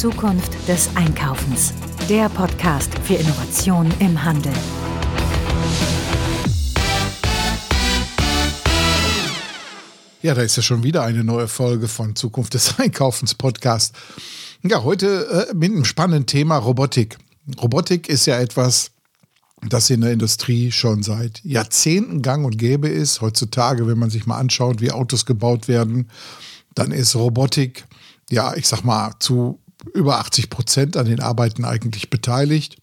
Zukunft 0.00 0.56
des 0.66 0.88
Einkaufens. 0.96 1.74
Der 2.08 2.30
Podcast 2.30 2.90
für 3.00 3.16
Innovation 3.16 3.92
im 3.98 4.24
Handel. 4.24 4.54
Ja, 10.22 10.32
da 10.32 10.40
ist 10.40 10.56
ja 10.56 10.62
schon 10.62 10.84
wieder 10.84 11.02
eine 11.02 11.22
neue 11.22 11.48
Folge 11.48 11.86
von 11.86 12.16
Zukunft 12.16 12.54
des 12.54 12.78
Einkaufens 12.78 13.34
Podcast. 13.34 13.94
Ja, 14.62 14.84
heute 14.84 15.48
äh, 15.50 15.54
mit 15.54 15.70
einem 15.70 15.84
spannenden 15.84 16.24
Thema 16.24 16.56
Robotik. 16.56 17.18
Robotik 17.60 18.08
ist 18.08 18.24
ja 18.24 18.40
etwas, 18.40 18.92
das 19.68 19.90
in 19.90 20.00
der 20.00 20.12
Industrie 20.12 20.72
schon 20.72 21.02
seit 21.02 21.44
Jahrzehnten 21.44 22.22
gang 22.22 22.46
und 22.46 22.56
gäbe 22.56 22.88
ist. 22.88 23.20
Heutzutage, 23.20 23.86
wenn 23.86 23.98
man 23.98 24.08
sich 24.08 24.24
mal 24.24 24.38
anschaut, 24.38 24.80
wie 24.80 24.92
Autos 24.92 25.26
gebaut 25.26 25.68
werden, 25.68 26.08
dann 26.74 26.90
ist 26.90 27.14
Robotik, 27.16 27.84
ja, 28.30 28.54
ich 28.54 28.66
sag 28.66 28.82
mal, 28.82 29.12
zu 29.18 29.60
über 29.94 30.18
80 30.18 30.50
Prozent 30.50 30.96
an 30.96 31.06
den 31.06 31.20
Arbeiten 31.20 31.64
eigentlich 31.64 32.10
beteiligt. 32.10 32.76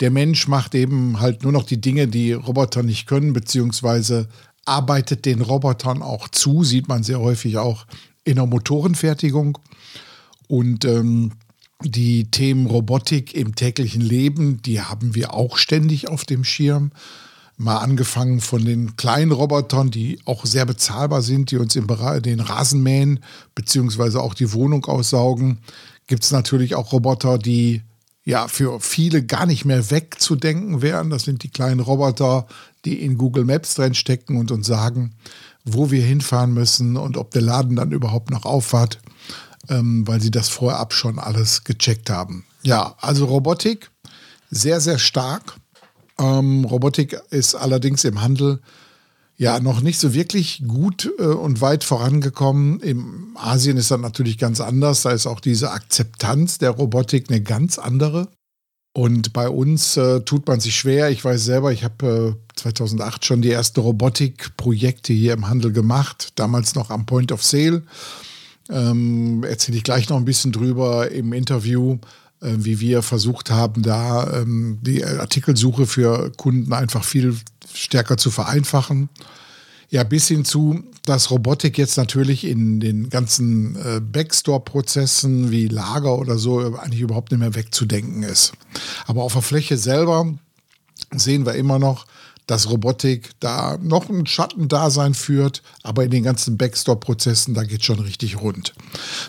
Der 0.00 0.10
Mensch 0.10 0.48
macht 0.48 0.74
eben 0.74 1.20
halt 1.20 1.42
nur 1.42 1.52
noch 1.52 1.64
die 1.64 1.80
Dinge, 1.80 2.08
die 2.08 2.32
Roboter 2.32 2.82
nicht 2.82 3.06
können, 3.06 3.32
beziehungsweise 3.32 4.28
arbeitet 4.64 5.24
den 5.24 5.40
Robotern 5.40 6.02
auch 6.02 6.28
zu, 6.28 6.64
sieht 6.64 6.88
man 6.88 7.02
sehr 7.02 7.20
häufig 7.20 7.58
auch 7.58 7.86
in 8.24 8.36
der 8.36 8.46
Motorenfertigung. 8.46 9.58
Und 10.48 10.84
ähm, 10.84 11.32
die 11.84 12.30
Themen 12.30 12.66
Robotik 12.66 13.34
im 13.34 13.54
täglichen 13.54 14.02
Leben, 14.02 14.62
die 14.62 14.80
haben 14.80 15.14
wir 15.14 15.34
auch 15.34 15.56
ständig 15.56 16.08
auf 16.08 16.24
dem 16.24 16.44
Schirm. 16.44 16.92
Mal 17.56 17.78
angefangen 17.78 18.40
von 18.40 18.64
den 18.64 18.96
kleinen 18.96 19.30
Robotern, 19.30 19.90
die 19.90 20.20
auch 20.24 20.46
sehr 20.46 20.64
bezahlbar 20.64 21.22
sind, 21.22 21.50
die 21.50 21.58
uns 21.58 21.76
im 21.76 21.86
Bereich 21.86 22.22
den 22.22 22.40
Rasen 22.40 22.82
mähen, 22.82 23.20
beziehungsweise 23.54 24.20
auch 24.20 24.34
die 24.34 24.52
Wohnung 24.52 24.84
aussaugen. 24.86 25.58
Gibt 26.12 26.24
es 26.24 26.30
natürlich 26.30 26.74
auch 26.74 26.92
Roboter, 26.92 27.38
die 27.38 27.80
ja 28.22 28.46
für 28.46 28.80
viele 28.80 29.24
gar 29.24 29.46
nicht 29.46 29.64
mehr 29.64 29.90
wegzudenken 29.90 30.82
wären. 30.82 31.08
Das 31.08 31.22
sind 31.22 31.42
die 31.42 31.48
kleinen 31.48 31.80
Roboter, 31.80 32.46
die 32.84 33.02
in 33.02 33.16
Google 33.16 33.46
Maps 33.46 33.76
drin 33.76 33.94
stecken 33.94 34.36
und 34.36 34.50
uns 34.50 34.66
sagen, 34.66 35.14
wo 35.64 35.90
wir 35.90 36.04
hinfahren 36.04 36.52
müssen 36.52 36.98
und 36.98 37.16
ob 37.16 37.30
der 37.30 37.40
Laden 37.40 37.76
dann 37.76 37.92
überhaupt 37.92 38.30
noch 38.30 38.44
aufhat 38.44 38.98
ähm, 39.68 40.06
weil 40.06 40.20
sie 40.20 40.30
das 40.30 40.48
vorab 40.48 40.92
schon 40.92 41.18
alles 41.18 41.64
gecheckt 41.64 42.10
haben. 42.10 42.44
Ja, 42.62 42.94
also 43.00 43.24
Robotik, 43.24 43.90
sehr, 44.50 44.80
sehr 44.80 44.98
stark. 44.98 45.56
Ähm, 46.18 46.64
Robotik 46.64 47.18
ist 47.30 47.54
allerdings 47.54 48.04
im 48.04 48.20
Handel 48.20 48.60
ja 49.42 49.58
noch 49.58 49.80
nicht 49.80 49.98
so 49.98 50.14
wirklich 50.14 50.62
gut 50.68 51.10
äh, 51.18 51.24
und 51.24 51.60
weit 51.60 51.82
vorangekommen. 51.82 52.78
Im 52.78 53.36
Asien 53.36 53.76
ist 53.76 53.90
das 53.90 54.00
natürlich 54.00 54.38
ganz 54.38 54.60
anders. 54.60 55.02
Da 55.02 55.10
ist 55.10 55.26
auch 55.26 55.40
diese 55.40 55.72
Akzeptanz 55.72 56.58
der 56.58 56.70
Robotik 56.70 57.28
eine 57.28 57.40
ganz 57.40 57.78
andere. 57.78 58.28
Und 58.94 59.32
bei 59.32 59.48
uns 59.48 59.96
äh, 59.96 60.20
tut 60.20 60.46
man 60.46 60.60
sich 60.60 60.76
schwer. 60.76 61.10
Ich 61.10 61.24
weiß 61.24 61.44
selber, 61.44 61.72
ich 61.72 61.82
habe 61.82 62.36
äh, 62.36 62.56
2008 62.56 63.24
schon 63.24 63.42
die 63.42 63.50
ersten 63.50 63.80
Robotikprojekte 63.80 65.12
hier 65.12 65.32
im 65.32 65.48
Handel 65.48 65.72
gemacht, 65.72 66.28
damals 66.36 66.76
noch 66.76 66.90
am 66.90 67.04
Point 67.04 67.32
of 67.32 67.42
Sale. 67.42 67.82
Ähm, 68.70 69.42
erzähle 69.42 69.78
ich 69.78 69.82
gleich 69.82 70.08
noch 70.08 70.18
ein 70.18 70.24
bisschen 70.24 70.52
drüber 70.52 71.10
im 71.10 71.32
Interview, 71.32 71.98
äh, 72.40 72.52
wie 72.58 72.78
wir 72.78 73.02
versucht 73.02 73.50
haben, 73.50 73.82
da 73.82 74.40
ähm, 74.40 74.78
die 74.82 75.04
Artikelsuche 75.04 75.86
für 75.86 76.30
Kunden 76.36 76.72
einfach 76.72 77.02
viel 77.02 77.34
stärker 77.74 78.16
zu 78.16 78.30
vereinfachen. 78.30 79.08
Ja, 79.90 80.04
bis 80.04 80.28
hin 80.28 80.44
zu, 80.44 80.84
dass 81.04 81.30
Robotik 81.30 81.76
jetzt 81.76 81.98
natürlich 81.98 82.44
in 82.44 82.80
den 82.80 83.10
ganzen 83.10 83.76
äh, 83.76 84.00
Backstore-Prozessen 84.00 85.50
wie 85.50 85.68
Lager 85.68 86.18
oder 86.18 86.38
so 86.38 86.76
eigentlich 86.78 87.02
überhaupt 87.02 87.30
nicht 87.30 87.40
mehr 87.40 87.54
wegzudenken 87.54 88.22
ist. 88.22 88.52
Aber 89.06 89.22
auf 89.22 89.34
der 89.34 89.42
Fläche 89.42 89.76
selber 89.76 90.32
sehen 91.10 91.44
wir 91.44 91.54
immer 91.54 91.78
noch, 91.78 92.06
dass 92.46 92.68
Robotik 92.68 93.30
da 93.40 93.78
noch 93.80 94.08
ein 94.08 94.26
Schattendasein 94.26 95.14
führt, 95.14 95.62
aber 95.82 96.04
in 96.04 96.10
den 96.10 96.24
ganzen 96.24 96.56
Backstore-Prozessen, 96.56 97.54
da 97.54 97.62
geht 97.64 97.84
schon 97.84 98.00
richtig 98.00 98.40
rund. 98.40 98.74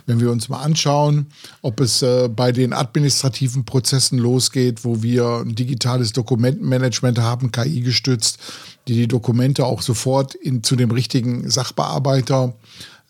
Wenn 0.06 0.19
wir 0.19 0.31
uns 0.31 0.50
mal 0.50 0.62
anschauen, 0.62 1.28
ob 1.62 1.79
es 1.79 2.01
äh, 2.01 2.28
bei 2.28 2.51
den 2.51 2.74
administrativen 2.74 3.66
Prozessen 3.66 4.18
losgeht, 4.18 4.84
wo 4.84 5.03
wir 5.03 5.44
ein 5.46 5.56
digitales 5.56 6.13
Dokumentenmanagement 6.13 7.19
haben, 7.19 7.51
KI 7.51 7.81
gestützt, 7.81 8.40
die 8.88 8.96
die 8.96 9.07
Dokumente 9.07 9.66
auch 9.66 9.81
sofort 9.81 10.35
in, 10.35 10.63
zu 10.63 10.75
dem 10.75 10.91
richtigen 10.91 11.50
Sachbearbeiter 11.50 12.53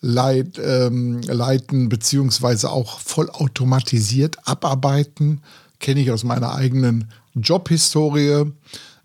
leit, 0.00 0.60
ähm, 0.62 1.22
leiten, 1.22 1.88
beziehungsweise 1.88 2.70
auch 2.70 3.00
vollautomatisiert 3.00 4.36
abarbeiten, 4.46 5.40
kenne 5.80 6.00
ich 6.00 6.10
aus 6.10 6.24
meiner 6.24 6.54
eigenen 6.54 7.10
Jobhistorie. 7.34 8.52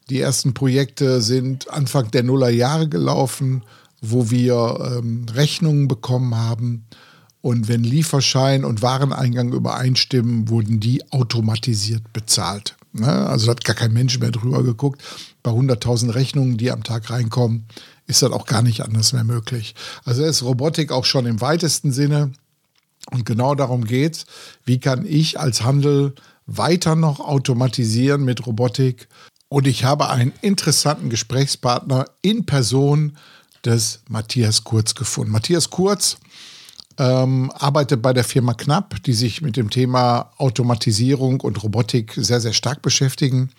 Die 0.09 0.19
ersten 0.19 0.53
Projekte 0.53 1.21
sind 1.21 1.69
Anfang 1.69 2.09
der 2.11 2.23
Nullerjahre 2.23 2.89
gelaufen, 2.89 3.63
wo 4.01 4.31
wir 4.31 4.97
ähm, 4.97 5.25
Rechnungen 5.31 5.87
bekommen 5.87 6.35
haben. 6.35 6.85
Und 7.41 7.67
wenn 7.67 7.83
Lieferschein 7.83 8.65
und 8.65 8.81
Wareneingang 8.81 9.53
übereinstimmen, 9.53 10.49
wurden 10.49 10.79
die 10.79 11.09
automatisiert 11.11 12.11
bezahlt. 12.11 12.75
Ne? 12.91 13.07
Also 13.07 13.51
hat 13.51 13.63
gar 13.63 13.75
kein 13.75 13.93
Mensch 13.93 14.19
mehr 14.19 14.31
drüber 14.31 14.63
geguckt. 14.63 15.01
Bei 15.43 15.51
100.000 15.51 16.15
Rechnungen, 16.15 16.57
die 16.57 16.71
am 16.71 16.83
Tag 16.83 17.09
reinkommen, 17.09 17.65
ist 18.07 18.23
das 18.23 18.31
auch 18.31 18.45
gar 18.45 18.61
nicht 18.61 18.81
anders 18.81 19.13
mehr 19.13 19.23
möglich. 19.23 19.75
Also 20.03 20.23
ist 20.23 20.43
Robotik 20.43 20.91
auch 20.91 21.05
schon 21.05 21.27
im 21.27 21.39
weitesten 21.39 21.91
Sinne. 21.91 22.31
Und 23.11 23.25
genau 23.25 23.55
darum 23.55 23.85
geht 23.85 24.17
es. 24.17 24.25
Wie 24.65 24.79
kann 24.79 25.05
ich 25.05 25.39
als 25.39 25.63
Handel 25.63 26.15
weiter 26.45 26.95
noch 26.95 27.19
automatisieren 27.19 28.23
mit 28.23 28.45
Robotik 28.45 29.07
und 29.49 29.67
ich 29.67 29.83
habe 29.83 30.09
einen 30.09 30.31
interessanten 30.41 31.09
Gesprächspartner 31.09 32.05
in 32.21 32.45
Person 32.45 33.17
des 33.65 34.01
Matthias 34.07 34.63
Kurz 34.63 34.95
gefunden. 34.95 35.31
Matthias 35.31 35.69
Kurz 35.71 36.17
ähm, 36.97 37.51
arbeitet 37.55 38.01
bei 38.01 38.13
der 38.13 38.23
Firma 38.23 38.53
Knapp, 38.53 39.01
die 39.03 39.13
sich 39.13 39.41
mit 39.41 39.57
dem 39.57 39.69
Thema 39.69 40.31
Automatisierung 40.37 41.41
und 41.41 41.61
Robotik 41.63 42.13
sehr, 42.15 42.39
sehr 42.39 42.53
stark 42.53 42.81
beschäftigen. 42.81 43.51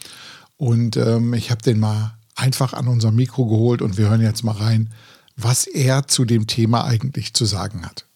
Und 0.57 0.97
ähm, 0.97 1.35
ich 1.35 1.51
habe 1.51 1.63
den 1.63 1.81
mal 1.81 2.17
einfach 2.37 2.73
an 2.73 2.87
unser 2.87 3.11
Mikro 3.11 3.47
geholt 3.47 3.83
und 3.83 3.99
wir 3.99 4.09
hören 4.09 4.23
jetzt 4.23 4.45
mal 4.45 4.57
rein, 4.57 4.93
was 5.37 5.67
er 5.67 6.07
zu 6.07 6.25
dem 6.25 6.47
Thema 6.47 6.85
eigentlich 6.85 7.35
zu 7.35 7.45
sagen 7.45 7.85
hat. 7.85 8.07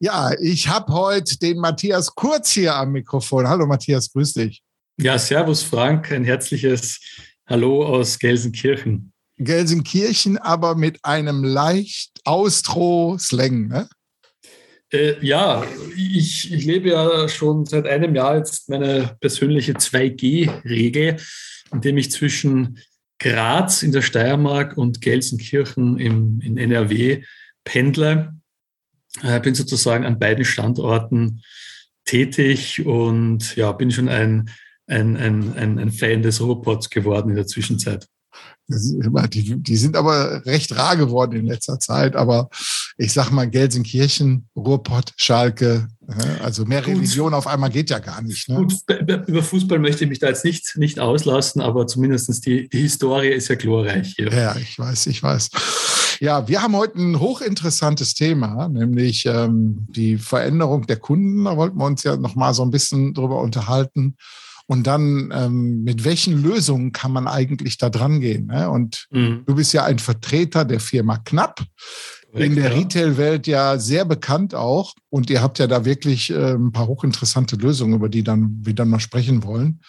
Ja, 0.00 0.32
ich 0.40 0.68
habe 0.68 0.92
heute 0.92 1.38
den 1.38 1.58
Matthias 1.58 2.14
Kurz 2.14 2.50
hier 2.50 2.74
am 2.74 2.92
Mikrofon. 2.92 3.48
Hallo 3.48 3.66
Matthias, 3.66 4.12
grüß 4.12 4.34
dich. 4.34 4.63
Ja, 4.96 5.18
Servus 5.18 5.64
Frank, 5.64 6.12
ein 6.12 6.24
herzliches 6.24 7.00
Hallo 7.46 7.84
aus 7.84 8.16
Gelsenkirchen. 8.20 9.12
Gelsenkirchen, 9.38 10.38
aber 10.38 10.76
mit 10.76 11.04
einem 11.04 11.42
leicht 11.42 12.12
Austro-Slang, 12.24 13.66
ne? 13.66 13.88
Äh, 14.92 15.14
ja, 15.20 15.66
ich, 15.96 16.52
ich 16.52 16.64
lebe 16.64 16.90
ja 16.90 17.28
schon 17.28 17.66
seit 17.66 17.88
einem 17.88 18.14
Jahr 18.14 18.36
jetzt 18.36 18.68
meine 18.68 19.16
persönliche 19.20 19.72
2G-Regel, 19.72 21.16
indem 21.72 21.96
ich 21.96 22.12
zwischen 22.12 22.78
Graz 23.18 23.82
in 23.82 23.90
der 23.90 24.02
Steiermark 24.02 24.76
und 24.76 25.00
Gelsenkirchen 25.00 25.98
im, 25.98 26.40
in 26.40 26.56
NRW 26.56 27.24
pendle. 27.64 28.32
Ich 29.16 29.24
äh, 29.24 29.40
bin 29.40 29.56
sozusagen 29.56 30.04
an 30.04 30.20
beiden 30.20 30.44
Standorten 30.44 31.42
tätig 32.04 32.86
und 32.86 33.56
ja, 33.56 33.72
bin 33.72 33.90
schon 33.90 34.08
ein 34.08 34.50
ein, 34.86 35.16
ein, 35.16 35.56
ein, 35.56 35.78
ein 35.78 35.92
Fan 35.92 36.22
des 36.22 36.40
Robots 36.40 36.90
geworden 36.90 37.30
in 37.30 37.36
der 37.36 37.46
Zwischenzeit. 37.46 38.06
Die, 38.66 39.62
die, 39.62 39.76
sind 39.76 39.94
aber 39.94 40.44
recht 40.46 40.74
rar 40.74 40.96
geworden 40.96 41.36
in 41.36 41.46
letzter 41.46 41.78
Zeit. 41.78 42.16
Aber 42.16 42.48
ich 42.96 43.12
sag 43.12 43.30
mal, 43.30 43.48
Gelsenkirchen, 43.48 44.48
Ruhrpott, 44.56 45.12
Schalke, 45.16 45.88
also 46.42 46.64
mehr 46.64 46.86
Religion 46.86 47.34
auf 47.34 47.46
einmal 47.46 47.68
geht 47.68 47.90
ja 47.90 47.98
gar 47.98 48.22
nicht. 48.22 48.48
Ne? 48.48 48.56
Gut, 48.56 48.74
über 49.26 49.42
Fußball 49.42 49.78
möchte 49.78 50.04
ich 50.04 50.10
mich 50.10 50.18
da 50.18 50.28
jetzt 50.28 50.46
nicht, 50.46 50.78
nicht 50.78 50.98
auslassen, 50.98 51.60
aber 51.60 51.86
zumindest 51.86 52.46
die, 52.46 52.68
die 52.70 52.80
Historie 52.80 53.28
ist 53.28 53.48
ja 53.48 53.56
glorreich 53.56 54.14
hier. 54.16 54.32
Ja, 54.32 54.56
ich 54.56 54.78
weiß, 54.78 55.08
ich 55.08 55.22
weiß. 55.22 55.50
Ja, 56.20 56.48
wir 56.48 56.62
haben 56.62 56.74
heute 56.74 56.98
ein 56.98 57.20
hochinteressantes 57.20 58.14
Thema, 58.14 58.68
nämlich 58.68 59.26
ähm, 59.26 59.86
die 59.90 60.16
Veränderung 60.16 60.86
der 60.86 60.96
Kunden. 60.96 61.44
Da 61.44 61.56
wollten 61.56 61.76
wir 61.76 61.84
uns 61.84 62.02
ja 62.02 62.16
noch 62.16 62.34
mal 62.34 62.54
so 62.54 62.62
ein 62.62 62.70
bisschen 62.70 63.12
drüber 63.12 63.40
unterhalten. 63.42 64.16
Und 64.66 64.86
dann, 64.86 65.30
ähm, 65.34 65.82
mit 65.84 66.04
welchen 66.04 66.42
Lösungen 66.42 66.92
kann 66.92 67.12
man 67.12 67.28
eigentlich 67.28 67.76
da 67.76 67.90
dran 67.90 68.20
gehen? 68.20 68.46
Ne? 68.46 68.70
Und 68.70 69.06
mhm. 69.10 69.42
du 69.46 69.54
bist 69.54 69.72
ja 69.74 69.84
ein 69.84 69.98
Vertreter 69.98 70.64
der 70.64 70.80
Firma 70.80 71.18
Knapp. 71.18 71.62
Korrekt, 72.30 72.46
in 72.46 72.54
der 72.56 72.72
ja. 72.72 72.78
Retail-Welt 72.78 73.46
ja 73.46 73.78
sehr 73.78 74.04
bekannt 74.04 74.54
auch. 74.54 74.94
Und 75.10 75.28
ihr 75.28 75.42
habt 75.42 75.58
ja 75.58 75.66
da 75.66 75.84
wirklich 75.84 76.30
äh, 76.30 76.54
ein 76.54 76.72
paar 76.72 76.86
hochinteressante 76.86 77.56
Lösungen, 77.56 77.94
über 77.94 78.08
die 78.08 78.24
dann 78.24 78.58
wir 78.62 78.74
dann 78.74 78.88
mal 78.88 79.00
sprechen 79.00 79.44
wollen. 79.44 79.80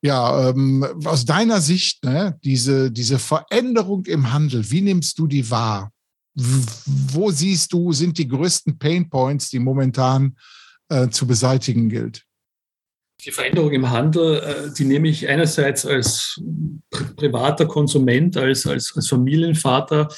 Ja, 0.00 0.50
ähm, 0.50 0.86
aus 1.04 1.24
deiner 1.24 1.60
Sicht, 1.60 2.04
ne, 2.04 2.38
diese, 2.44 2.92
diese 2.92 3.18
Veränderung 3.18 4.06
im 4.06 4.32
Handel, 4.32 4.70
wie 4.70 4.80
nimmst 4.80 5.18
du 5.18 5.26
die 5.26 5.50
wahr? 5.50 5.90
wo 6.38 7.30
siehst 7.30 7.72
du, 7.72 7.92
sind 7.92 8.18
die 8.18 8.28
größten 8.28 8.78
Pain 8.78 9.08
Points, 9.08 9.50
die 9.50 9.58
momentan 9.58 10.36
äh, 10.88 11.08
zu 11.08 11.26
beseitigen 11.26 11.88
gilt? 11.88 12.24
Die 13.24 13.32
Veränderung 13.32 13.72
im 13.72 13.90
Handel, 13.90 14.36
äh, 14.36 14.72
die 14.76 14.84
nehme 14.84 15.08
ich 15.08 15.28
einerseits 15.28 15.84
als 15.84 16.40
privater 17.16 17.66
Konsument, 17.66 18.36
als, 18.36 18.66
als, 18.66 18.92
als 18.94 19.08
Familienvater, 19.08 20.08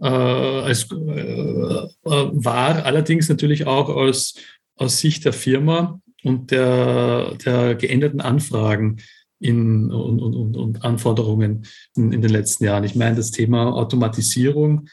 äh, 0.00 0.06
als 0.06 0.90
äh, 0.90 0.94
äh, 0.94 1.88
wahr, 2.02 2.84
allerdings 2.84 3.28
natürlich 3.28 3.66
auch 3.66 3.88
aus, 3.88 4.34
aus 4.76 4.98
Sicht 4.98 5.24
der 5.24 5.32
Firma 5.32 6.00
und 6.22 6.50
der, 6.50 7.34
der 7.44 7.74
geänderten 7.76 8.20
Anfragen 8.20 8.98
in, 9.40 9.90
und, 9.90 10.20
und, 10.20 10.56
und 10.56 10.84
Anforderungen 10.84 11.66
in, 11.96 12.12
in, 12.12 12.22
den 12.22 12.30
letzten 12.30 12.64
Jahren. 12.64 12.84
Ich 12.84 12.94
meine, 12.94 13.16
das 13.16 13.30
Thema 13.30 13.74
Automatisierung 13.74 14.88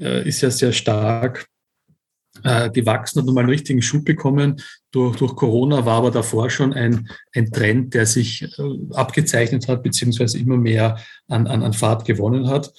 äh, 0.00 0.26
ist 0.26 0.40
ja 0.40 0.50
sehr 0.50 0.72
stark 0.72 1.46
äh, 2.44 2.70
gewachsen 2.70 3.20
und 3.20 3.26
nochmal 3.26 3.44
einen 3.44 3.50
richtigen 3.50 3.82
Schub 3.82 4.04
bekommen. 4.04 4.60
Durch, 4.90 5.16
durch 5.16 5.36
Corona 5.36 5.84
war 5.84 5.98
aber 5.98 6.10
davor 6.10 6.50
schon 6.50 6.72
ein, 6.72 7.08
ein 7.34 7.50
Trend, 7.50 7.94
der 7.94 8.06
sich 8.06 8.42
äh, 8.42 8.62
abgezeichnet 8.92 9.68
hat, 9.68 9.82
beziehungsweise 9.82 10.38
immer 10.38 10.56
mehr 10.56 10.98
an, 11.28 11.46
an, 11.46 11.62
an 11.62 11.72
Fahrt 11.72 12.04
gewonnen 12.04 12.48
hat. 12.48 12.72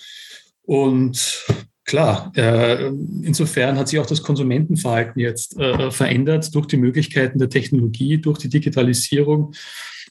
Und 0.63 1.45
klar, 1.85 2.31
äh, 2.35 2.87
insofern 2.87 3.77
hat 3.77 3.87
sich 3.87 3.99
auch 3.99 4.05
das 4.05 4.21
Konsumentenverhalten 4.21 5.21
jetzt 5.21 5.55
verändert 5.89 6.53
durch 6.53 6.65
die 6.67 6.77
Möglichkeiten 6.77 7.39
der 7.39 7.49
Technologie, 7.49 8.17
durch 8.17 8.39
die 8.39 8.49
Digitalisierung, 8.49 9.53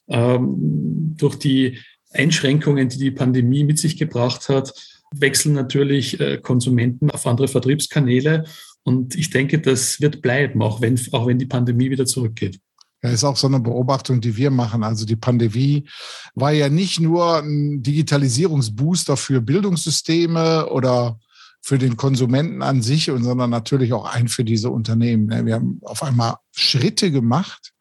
ähm, 0.09 1.15
durch 1.17 1.37
die 1.37 1.79
Einschränkungen, 2.13 2.89
die 2.89 2.99
die 2.99 3.11
Pandemie 3.11 3.65
mit 3.65 3.79
sich 3.79 3.99
gebracht 3.99 4.49
hat, 4.49 4.73
wechseln 5.13 5.55
natürlich 5.55 6.19
Konsumenten 6.43 7.11
auf 7.11 7.27
andere 7.27 7.47
Vertriebskanäle 7.47 8.45
und 8.87 9.17
ich 9.17 9.31
denke, 9.31 9.59
das 9.59 10.01
wird 10.01 10.23
bleiben, 10.23 10.63
auch 10.63 10.81
wenn, 10.81 10.97
auch 11.11 11.27
wenn 11.27 11.41
die 11.41 11.47
Pandemie 11.47 11.91
wieder 11.91 12.07
zurückgeht. 12.07 12.61
Ja, 13.03 13.11
ist 13.11 13.25
auch 13.25 13.37
so 13.37 13.49
eine 13.49 13.59
Beobachtung, 13.59 14.21
die 14.21 14.37
wir 14.37 14.53
machen. 14.53 14.85
Also 14.85 15.05
die 15.05 15.17
Pandemie 15.17 15.89
war 16.37 16.53
ja 16.53 16.69
nicht 16.69 17.01
nur 17.01 17.43
ein 17.43 17.83
Digitalisierungsbooster 17.83 19.17
für 19.17 19.41
Bildungssysteme 19.41 20.71
oder 20.71 21.19
für 21.63 21.79
den 21.79 21.97
Konsumenten 21.97 22.63
an 22.63 22.81
sich, 22.81 23.07
sondern 23.07 23.51
natürlich 23.51 23.93
auch 23.93 24.05
ein 24.05 24.29
für 24.29 24.45
diese 24.45 24.71
Unternehmen. 24.71 25.27
Ne? 25.27 25.45
Wir 25.45 25.57
haben 25.57 25.81
auf 25.83 26.05
einmal 26.05 26.37
Schritte 26.53 27.11
gemacht 27.11 27.73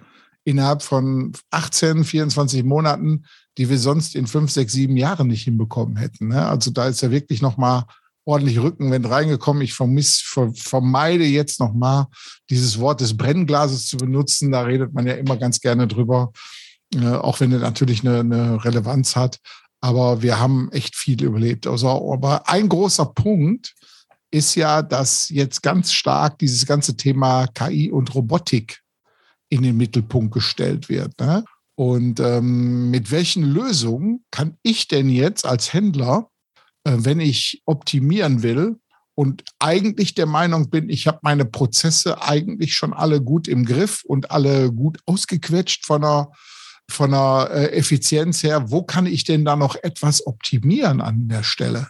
innerhalb 0.43 0.81
von 0.81 1.33
18, 1.51 2.03
24 2.03 2.63
Monaten, 2.63 3.25
die 3.59 3.69
wir 3.69 3.77
sonst 3.77 4.15
in 4.15 4.25
fünf, 4.25 4.49
sechs, 4.49 4.73
sieben 4.73 4.97
Jahren 4.97 5.27
nicht 5.27 5.43
hinbekommen 5.43 5.97
hätten. 5.97 6.31
Also 6.33 6.71
da 6.71 6.87
ist 6.87 7.01
ja 7.01 7.11
wirklich 7.11 7.43
nochmal 7.43 7.83
ordentlich 8.25 8.59
Rückenwind 8.59 9.09
reingekommen. 9.09 9.61
Ich 9.61 9.73
vermiss, 9.73 10.21
vermeide 10.55 11.23
jetzt 11.23 11.59
nochmal 11.59 12.07
dieses 12.49 12.79
Wort 12.79 13.01
des 13.01 13.15
Brennglases 13.15 13.87
zu 13.87 13.97
benutzen. 13.97 14.51
Da 14.51 14.61
redet 14.61 14.93
man 14.93 15.05
ja 15.07 15.13
immer 15.13 15.37
ganz 15.37 15.61
gerne 15.61 15.87
drüber, 15.87 16.31
äh, 16.95 17.07
auch 17.07 17.39
wenn 17.39 17.51
er 17.51 17.59
natürlich 17.59 18.01
eine, 18.01 18.19
eine 18.19 18.65
Relevanz 18.65 19.15
hat. 19.15 19.39
Aber 19.79 20.23
wir 20.23 20.39
haben 20.39 20.71
echt 20.71 20.95
viel 20.95 21.23
überlebt. 21.23 21.67
Also, 21.67 22.11
aber 22.11 22.49
ein 22.49 22.67
großer 22.67 23.05
Punkt 23.05 23.75
ist 24.31 24.55
ja, 24.55 24.81
dass 24.81 25.29
jetzt 25.29 25.61
ganz 25.61 25.93
stark 25.93 26.39
dieses 26.39 26.65
ganze 26.65 26.97
Thema 26.97 27.47
KI 27.47 27.91
und 27.91 28.13
Robotik 28.15 28.81
in 29.49 29.61
den 29.61 29.77
Mittelpunkt 29.77 30.33
gestellt 30.33 30.89
wird. 30.89 31.19
Ne? 31.19 31.45
Und 31.75 32.19
ähm, 32.19 32.89
mit 32.89 33.11
welchen 33.11 33.43
Lösungen 33.43 34.25
kann 34.31 34.57
ich 34.63 34.87
denn 34.87 35.09
jetzt 35.09 35.45
als 35.45 35.73
Händler 35.73 36.29
wenn 36.85 37.19
ich 37.19 37.61
optimieren 37.65 38.43
will 38.43 38.77
und 39.15 39.43
eigentlich 39.59 40.13
der 40.13 40.25
Meinung 40.25 40.69
bin, 40.69 40.89
ich 40.89 41.07
habe 41.07 41.19
meine 41.21 41.45
Prozesse 41.45 42.21
eigentlich 42.21 42.73
schon 42.73 42.93
alle 42.93 43.21
gut 43.21 43.47
im 43.47 43.65
Griff 43.65 44.03
und 44.05 44.31
alle 44.31 44.71
gut 44.71 44.99
ausgequetscht 45.05 45.85
von 45.85 46.01
der, 46.01 46.31
von 46.89 47.11
der 47.11 47.49
äh, 47.51 47.77
Effizienz 47.77 48.43
her, 48.43 48.69
wo 48.71 48.83
kann 48.83 49.05
ich 49.05 49.23
denn 49.23 49.45
da 49.45 49.55
noch 49.55 49.75
etwas 49.81 50.25
optimieren 50.27 51.01
an 51.01 51.27
der 51.29 51.43
Stelle? 51.43 51.87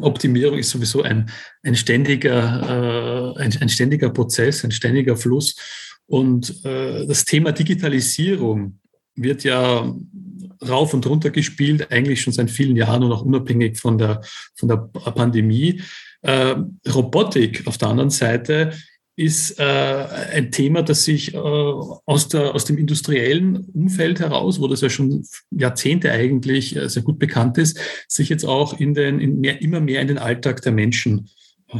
Optimierung 0.00 0.58
ist 0.58 0.70
sowieso 0.70 1.02
ein, 1.02 1.30
ein, 1.62 1.76
ständiger, 1.76 3.34
äh, 3.36 3.40
ein, 3.40 3.56
ein, 3.60 3.68
ständiger 3.68 4.10
Prozess, 4.10 4.64
ein 4.64 4.70
ständiger 4.70 5.16
Fluss. 5.16 5.56
Und 6.06 6.64
äh, 6.64 7.06
das 7.06 7.24
Thema 7.24 7.52
Digitalisierung 7.52 8.78
wird 9.14 9.44
ja 9.44 9.94
rauf 10.66 10.94
und 10.94 11.06
runter 11.06 11.30
gespielt, 11.30 11.90
eigentlich 11.90 12.22
schon 12.22 12.32
seit 12.32 12.50
vielen 12.50 12.76
Jahren 12.76 13.02
und 13.02 13.12
auch 13.12 13.22
unabhängig 13.22 13.78
von 13.78 13.98
der, 13.98 14.20
von 14.54 14.68
der 14.68 14.76
Pandemie. 14.76 15.82
Äh, 16.22 16.56
Robotik 16.88 17.66
auf 17.66 17.78
der 17.78 17.88
anderen 17.88 18.10
Seite 18.10 18.72
ist 19.16 19.58
äh, 19.60 20.06
ein 20.32 20.50
Thema, 20.50 20.82
das 20.82 21.04
sich 21.04 21.34
äh, 21.34 21.38
aus, 21.38 22.28
der, 22.28 22.54
aus 22.54 22.64
dem 22.64 22.78
industriellen 22.78 23.66
Umfeld 23.74 24.20
heraus, 24.20 24.58
wo 24.60 24.68
das 24.68 24.80
ja 24.80 24.88
schon 24.88 25.26
Jahrzehnte 25.50 26.10
eigentlich 26.10 26.76
äh, 26.76 26.88
sehr 26.88 27.02
gut 27.02 27.18
bekannt 27.18 27.58
ist, 27.58 27.78
sich 28.08 28.30
jetzt 28.30 28.44
auch 28.44 28.78
in 28.78 28.94
den, 28.94 29.20
in 29.20 29.40
mehr, 29.40 29.60
immer 29.60 29.80
mehr 29.80 30.00
in 30.00 30.08
den 30.08 30.18
Alltag 30.18 30.62
der 30.62 30.72
Menschen 30.72 31.28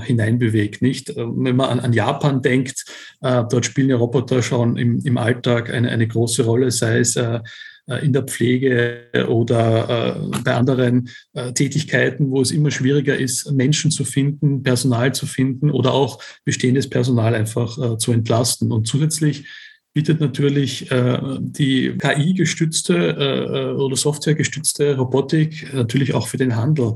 hineinbewegt. 0.00 0.82
Nicht? 0.82 1.10
Äh, 1.10 1.16
wenn 1.16 1.56
man 1.56 1.70
an, 1.70 1.80
an 1.80 1.92
Japan 1.92 2.42
denkt, 2.42 2.84
äh, 3.20 3.44
dort 3.50 3.66
spielen 3.66 3.90
ja 3.90 3.96
Roboter 3.96 4.42
schon 4.42 4.76
im, 4.76 5.00
im 5.04 5.18
Alltag 5.18 5.72
eine, 5.72 5.90
eine 5.90 6.06
große 6.06 6.44
Rolle, 6.44 6.70
sei 6.70 6.98
es 6.98 7.16
äh, 7.16 7.40
äh, 7.88 8.04
in 8.04 8.12
der 8.12 8.22
Pflege 8.22 9.08
oder 9.28 10.16
äh, 10.16 10.40
bei 10.44 10.54
anderen 10.54 11.08
äh, 11.32 11.52
Tätigkeiten, 11.52 12.30
wo 12.30 12.40
es 12.40 12.52
immer 12.52 12.70
schwieriger 12.70 13.16
ist, 13.16 13.50
Menschen 13.50 13.90
zu 13.90 14.04
finden, 14.04 14.62
Personal 14.62 15.12
zu 15.14 15.26
finden 15.26 15.68
oder 15.70 15.92
auch 15.92 16.22
bestehendes 16.44 16.88
Personal 16.88 17.34
einfach 17.34 17.98
zu 17.98 18.12
entlasten. 18.12 18.70
Und 18.70 18.86
zusätzlich 18.86 19.48
bietet 19.94 20.20
natürlich 20.20 20.88
die 20.88 21.98
KI-gestützte 21.98 23.74
oder 23.76 23.96
Software-gestützte 23.96 24.96
Robotik 24.96 25.72
natürlich 25.74 26.14
auch 26.14 26.28
für 26.28 26.38
den 26.38 26.56
Handel 26.56 26.94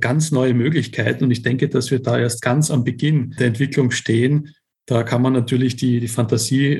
ganz 0.00 0.32
neue 0.32 0.54
Möglichkeiten. 0.54 1.24
Und 1.24 1.30
ich 1.30 1.42
denke, 1.42 1.68
dass 1.68 1.90
wir 1.90 2.00
da 2.00 2.18
erst 2.18 2.42
ganz 2.42 2.70
am 2.70 2.84
Beginn 2.84 3.34
der 3.38 3.48
Entwicklung 3.48 3.90
stehen. 3.90 4.54
Da 4.86 5.02
kann 5.02 5.22
man 5.22 5.32
natürlich 5.32 5.76
die, 5.76 6.00
die 6.00 6.08
Fantasie 6.08 6.76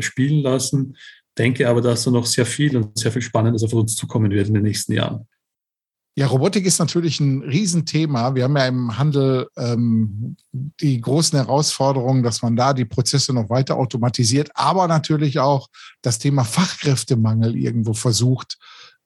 spielen 0.00 0.42
lassen 0.42 0.96
denke 1.38 1.68
aber, 1.68 1.80
dass 1.80 2.04
da 2.04 2.10
noch 2.10 2.26
sehr 2.26 2.46
viel 2.46 2.76
und 2.76 2.98
sehr 2.98 3.12
viel 3.12 3.22
Spannendes 3.22 3.62
auf 3.62 3.72
uns 3.72 3.94
zukommen 3.94 4.30
wird 4.30 4.48
in 4.48 4.54
den 4.54 4.62
nächsten 4.62 4.92
Jahren. 4.92 5.26
Ja, 6.18 6.28
Robotik 6.28 6.64
ist 6.64 6.78
natürlich 6.78 7.20
ein 7.20 7.42
Riesenthema. 7.42 8.34
Wir 8.34 8.44
haben 8.44 8.56
ja 8.56 8.66
im 8.66 8.96
Handel 8.96 9.48
ähm, 9.58 10.36
die 10.50 10.98
großen 10.98 11.38
Herausforderungen, 11.38 12.22
dass 12.22 12.40
man 12.40 12.56
da 12.56 12.72
die 12.72 12.86
Prozesse 12.86 13.34
noch 13.34 13.50
weiter 13.50 13.76
automatisiert, 13.76 14.48
aber 14.54 14.88
natürlich 14.88 15.38
auch 15.40 15.68
das 16.00 16.18
Thema 16.18 16.44
Fachkräftemangel 16.44 17.54
irgendwo 17.54 17.92
versucht 17.92 18.56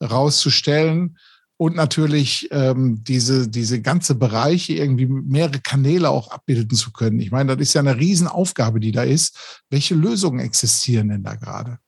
rauszustellen 0.00 1.18
und 1.60 1.76
natürlich 1.76 2.48
ähm, 2.52 3.04
diese, 3.04 3.46
diese 3.46 3.82
ganze 3.82 4.14
Bereiche 4.14 4.72
irgendwie 4.72 5.04
mehrere 5.04 5.60
Kanäle 5.60 6.08
auch 6.08 6.30
abbilden 6.30 6.74
zu 6.74 6.90
können. 6.90 7.20
Ich 7.20 7.30
meine, 7.30 7.54
das 7.54 7.68
ist 7.68 7.74
ja 7.74 7.82
eine 7.82 7.98
Riesenaufgabe, 7.98 8.80
die 8.80 8.92
da 8.92 9.02
ist. 9.02 9.62
Welche 9.68 9.94
Lösungen 9.94 10.40
existieren 10.40 11.10
denn 11.10 11.22
da 11.22 11.34
gerade? 11.34 11.78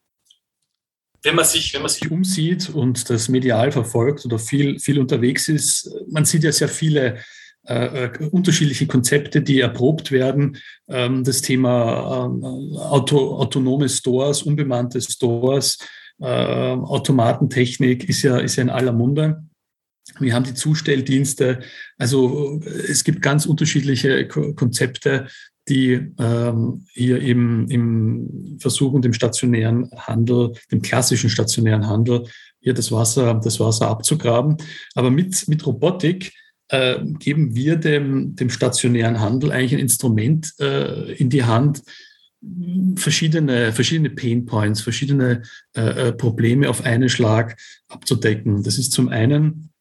wenn 1.25 1.37
man 1.37 1.45
sich, 1.45 1.73
wenn 1.73 1.83
man 1.83 1.91
sich 1.91 2.11
umsieht 2.11 2.69
und 2.69 3.09
das 3.09 3.29
medial 3.29 3.71
verfolgt 3.71 4.27
oder 4.27 4.41
viel, 4.41 4.81
viel 4.81 4.99
unterwegs 4.99 5.49
ist, 5.49 5.89
man 6.11 6.25
sieht 6.25 6.43
ja 6.43 6.51
sehr 6.51 6.69
viele 6.69 7.19
äh, 7.65 8.07
äh 8.07 8.29
unterschiedliche 8.29 8.89
Konzepte, 8.89 9.41
die 9.41 9.61
erprobt 9.61 10.11
werden. 10.11 10.57
Ähm, 10.89 11.23
das 11.23 11.41
Thema 11.41 12.27
ähm, 12.27 12.45
Auto, 12.77 13.37
autonome 13.37 13.89
Stores, 13.89 14.43
unbemannte 14.43 15.01
Stores, 15.01 15.79
äh, 16.19 16.27
Automatentechnik 16.27 18.09
ist 18.09 18.23
ja, 18.23 18.39
ist 18.39 18.57
ja 18.57 18.65
in 18.65 18.71
aller 18.71 18.93
Munde. 18.93 19.45
Wir 20.19 20.35
haben 20.35 20.45
die 20.45 20.55
Zustelldienste. 20.55 21.61
Also 21.97 22.61
es 22.89 23.05
gibt 23.05 23.23
ganz 23.23 23.47
unterschiedliche 23.47 24.27
Konzepte, 24.29 25.29
die 25.69 26.13
ähm, 26.19 26.85
hier 26.93 27.21
im, 27.21 27.69
im 27.69 28.59
versuchen, 28.61 29.01
dem 29.01 29.13
stationären 29.13 29.91
Handel, 29.97 30.55
dem 30.73 30.83
klassischen 30.83 31.31
stationären 31.31 31.87
Handel, 31.87 32.25
hier 32.61 32.75
das 32.75 32.91
Wasser, 32.91 33.41
das 33.43 33.61
Wasser 33.61 33.89
abzugraben. 33.89 34.57
Aber 34.95 35.11
mit, 35.11 35.47
mit 35.49 35.65
Robotik 35.67 36.33
äh, 36.69 36.99
geben 37.19 37.55
wir 37.55 37.77
dem, 37.77 38.35
dem 38.35 38.51
stationären 38.51 39.21
Handel 39.21 39.53
eigentlich 39.53 39.75
ein 39.75 39.81
Instrument 39.81 40.53
äh, 40.59 41.13
in 41.13 41.31
die 41.31 41.45
Hand, 41.45 41.83
verschiedene, 42.97 43.73
verschiedene 43.73 44.11
Pain 44.11 44.47
Points, 44.47 44.81
verschiedene 44.81 45.43
äh, 45.77 46.09
äh 46.09 46.13
Probleme 46.13 46.69
auf 46.69 46.85
einen 46.85 47.09
Schlag 47.09 47.57
abzudecken. 47.87 48.65
Das 48.65 48.79
ist 48.79 48.91
zum 48.91 49.09
einen, 49.09 49.72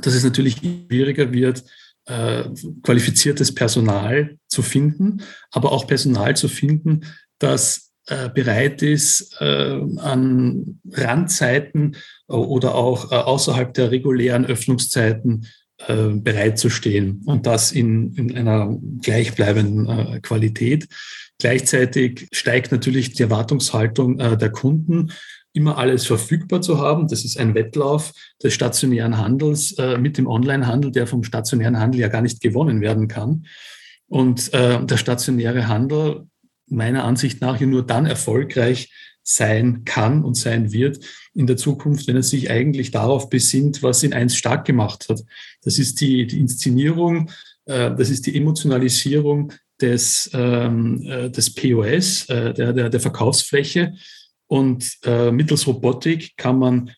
dass 0.00 0.14
es 0.14 0.24
natürlich 0.24 0.56
schwieriger 0.56 1.32
wird, 1.32 1.64
äh, 2.08 2.44
qualifiziertes 2.82 3.54
Personal 3.54 4.38
zu 4.46 4.62
finden, 4.62 5.20
aber 5.50 5.72
auch 5.72 5.86
Personal 5.86 6.34
zu 6.36 6.48
finden, 6.48 7.02
das 7.38 7.92
äh, 8.06 8.30
bereit 8.30 8.80
ist, 8.80 9.36
äh, 9.40 9.78
an 9.98 10.80
Randzeiten 10.90 11.96
oder 12.26 12.74
auch 12.74 13.12
außerhalb 13.12 13.74
der 13.74 13.90
regulären 13.90 14.46
Öffnungszeiten 14.46 15.46
bereitzustehen 15.86 17.22
und 17.24 17.46
das 17.46 17.70
in, 17.70 18.12
in 18.14 18.36
einer 18.36 18.76
gleichbleibenden 19.00 20.20
Qualität. 20.22 20.88
Gleichzeitig 21.38 22.26
steigt 22.32 22.72
natürlich 22.72 23.12
die 23.12 23.22
Erwartungshaltung 23.22 24.18
der 24.18 24.50
Kunden, 24.50 25.12
immer 25.58 25.76
alles 25.76 26.06
verfügbar 26.06 26.62
zu 26.62 26.78
haben. 26.78 27.08
Das 27.08 27.24
ist 27.24 27.36
ein 27.36 27.54
Wettlauf 27.54 28.12
des 28.42 28.54
stationären 28.54 29.18
Handels 29.18 29.72
äh, 29.72 29.98
mit 29.98 30.16
dem 30.16 30.28
Onlinehandel, 30.28 30.92
der 30.92 31.08
vom 31.08 31.24
stationären 31.24 31.80
Handel 31.80 32.00
ja 32.00 32.08
gar 32.08 32.22
nicht 32.22 32.40
gewonnen 32.40 32.80
werden 32.80 33.08
kann. 33.08 33.44
Und 34.06 34.54
äh, 34.54 34.84
der 34.84 34.96
stationäre 34.96 35.66
Handel 35.66 36.28
meiner 36.68 37.04
Ansicht 37.04 37.40
nach 37.40 37.60
ja 37.60 37.66
nur 37.66 37.84
dann 37.84 38.06
erfolgreich 38.06 38.92
sein 39.24 39.84
kann 39.84 40.24
und 40.24 40.34
sein 40.36 40.72
wird 40.72 41.04
in 41.34 41.46
der 41.46 41.56
Zukunft, 41.56 42.06
wenn 42.06 42.16
er 42.16 42.22
sich 42.22 42.50
eigentlich 42.50 42.92
darauf 42.92 43.28
besinnt, 43.28 43.82
was 43.82 44.02
ihn 44.02 44.14
einst 44.14 44.36
stark 44.36 44.64
gemacht 44.64 45.08
hat. 45.08 45.22
Das 45.62 45.78
ist 45.78 46.00
die, 46.00 46.26
die 46.26 46.38
Inszenierung, 46.38 47.30
äh, 47.66 47.90
das 47.94 48.10
ist 48.10 48.26
die 48.26 48.36
Emotionalisierung 48.36 49.52
des, 49.80 50.30
ähm, 50.32 51.02
äh, 51.06 51.30
des 51.30 51.52
POS, 51.52 52.28
äh, 52.28 52.54
der, 52.54 52.72
der, 52.72 52.88
der 52.88 53.00
Verkaufsfläche. 53.00 53.94
Und 54.48 54.98
äh, 55.04 55.30
mittels 55.30 55.66
Robotik 55.66 56.36
kann 56.36 56.58
man 56.58 56.90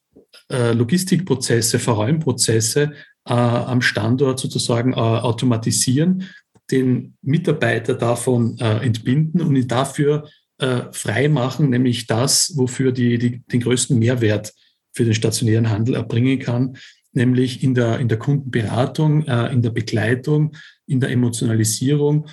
äh, 0.51 0.73
Logistikprozesse, 0.73 1.79
Verräumprozesse 1.79 2.93
äh, 3.25 3.33
am 3.33 3.83
Standort 3.83 4.41
sozusagen 4.41 4.95
automatisieren, 4.95 6.25
den 6.71 7.17
Mitarbeiter 7.21 7.95
davon 7.95 8.57
entbinden 8.59 9.41
und 9.41 9.57
ihn 9.57 9.67
dafür 9.67 10.25
äh, 10.61 10.93
frei 10.93 11.31
machen, 11.31 11.71
nämlich 11.71 12.07
das, 12.07 12.53
wofür 12.55 12.93
die, 12.93 13.17
die 13.17 13.43
den 13.47 13.61
größten 13.61 13.99
Mehrwert 13.99 14.53
für 14.93 15.05
den 15.05 15.15
stationären 15.15 15.71
Handel 15.71 15.95
erbringen 15.95 16.39
kann, 16.39 16.77
nämlich 17.13 17.63
in 17.63 17.75
der, 17.75 17.99
in 17.99 18.09
der 18.09 18.19
Kundenberatung, 18.19 19.27
äh, 19.27 19.51
in 19.55 19.63
der 19.63 19.71
Begleitung, 19.71 20.55
in 20.87 21.01
der 21.01 21.11
Emotionalisierung. 21.11 22.27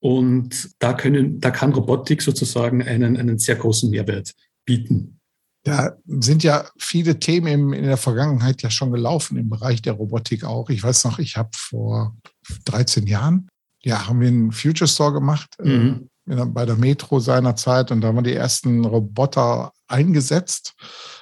Und 0.00 0.70
da, 0.78 0.94
können, 0.94 1.38
da 1.38 1.50
kann 1.50 1.74
Robotik 1.74 2.22
sozusagen 2.22 2.82
einen, 2.82 3.18
einen 3.18 3.38
sehr 3.38 3.56
großen 3.56 3.90
Mehrwert 3.90 4.32
bieten. 4.66 5.20
Da 5.64 5.96
sind 6.06 6.44
ja 6.44 6.66
viele 6.78 7.18
Themen 7.18 7.46
im, 7.46 7.72
in 7.72 7.84
der 7.84 7.96
Vergangenheit 7.96 8.62
ja 8.62 8.70
schon 8.70 8.92
gelaufen 8.92 9.36
im 9.36 9.48
Bereich 9.48 9.82
der 9.82 9.94
Robotik 9.94 10.44
auch. 10.44 10.70
Ich 10.70 10.82
weiß 10.82 11.04
noch, 11.04 11.18
ich 11.18 11.36
habe 11.36 11.50
vor 11.54 12.16
13 12.66 13.06
Jahren, 13.06 13.48
ja, 13.82 14.06
haben 14.06 14.20
wir 14.20 14.28
einen 14.28 14.52
Future 14.52 14.86
Store 14.86 15.12
gemacht. 15.12 15.56
Äh, 15.58 15.68
mhm 15.68 16.08
bei 16.26 16.66
der 16.66 16.76
Metro 16.76 17.20
seinerzeit 17.20 17.92
und 17.92 18.00
da 18.00 18.08
haben 18.08 18.16
wir 18.16 18.22
die 18.22 18.34
ersten 18.34 18.84
Roboter 18.84 19.72
eingesetzt. 19.86 20.74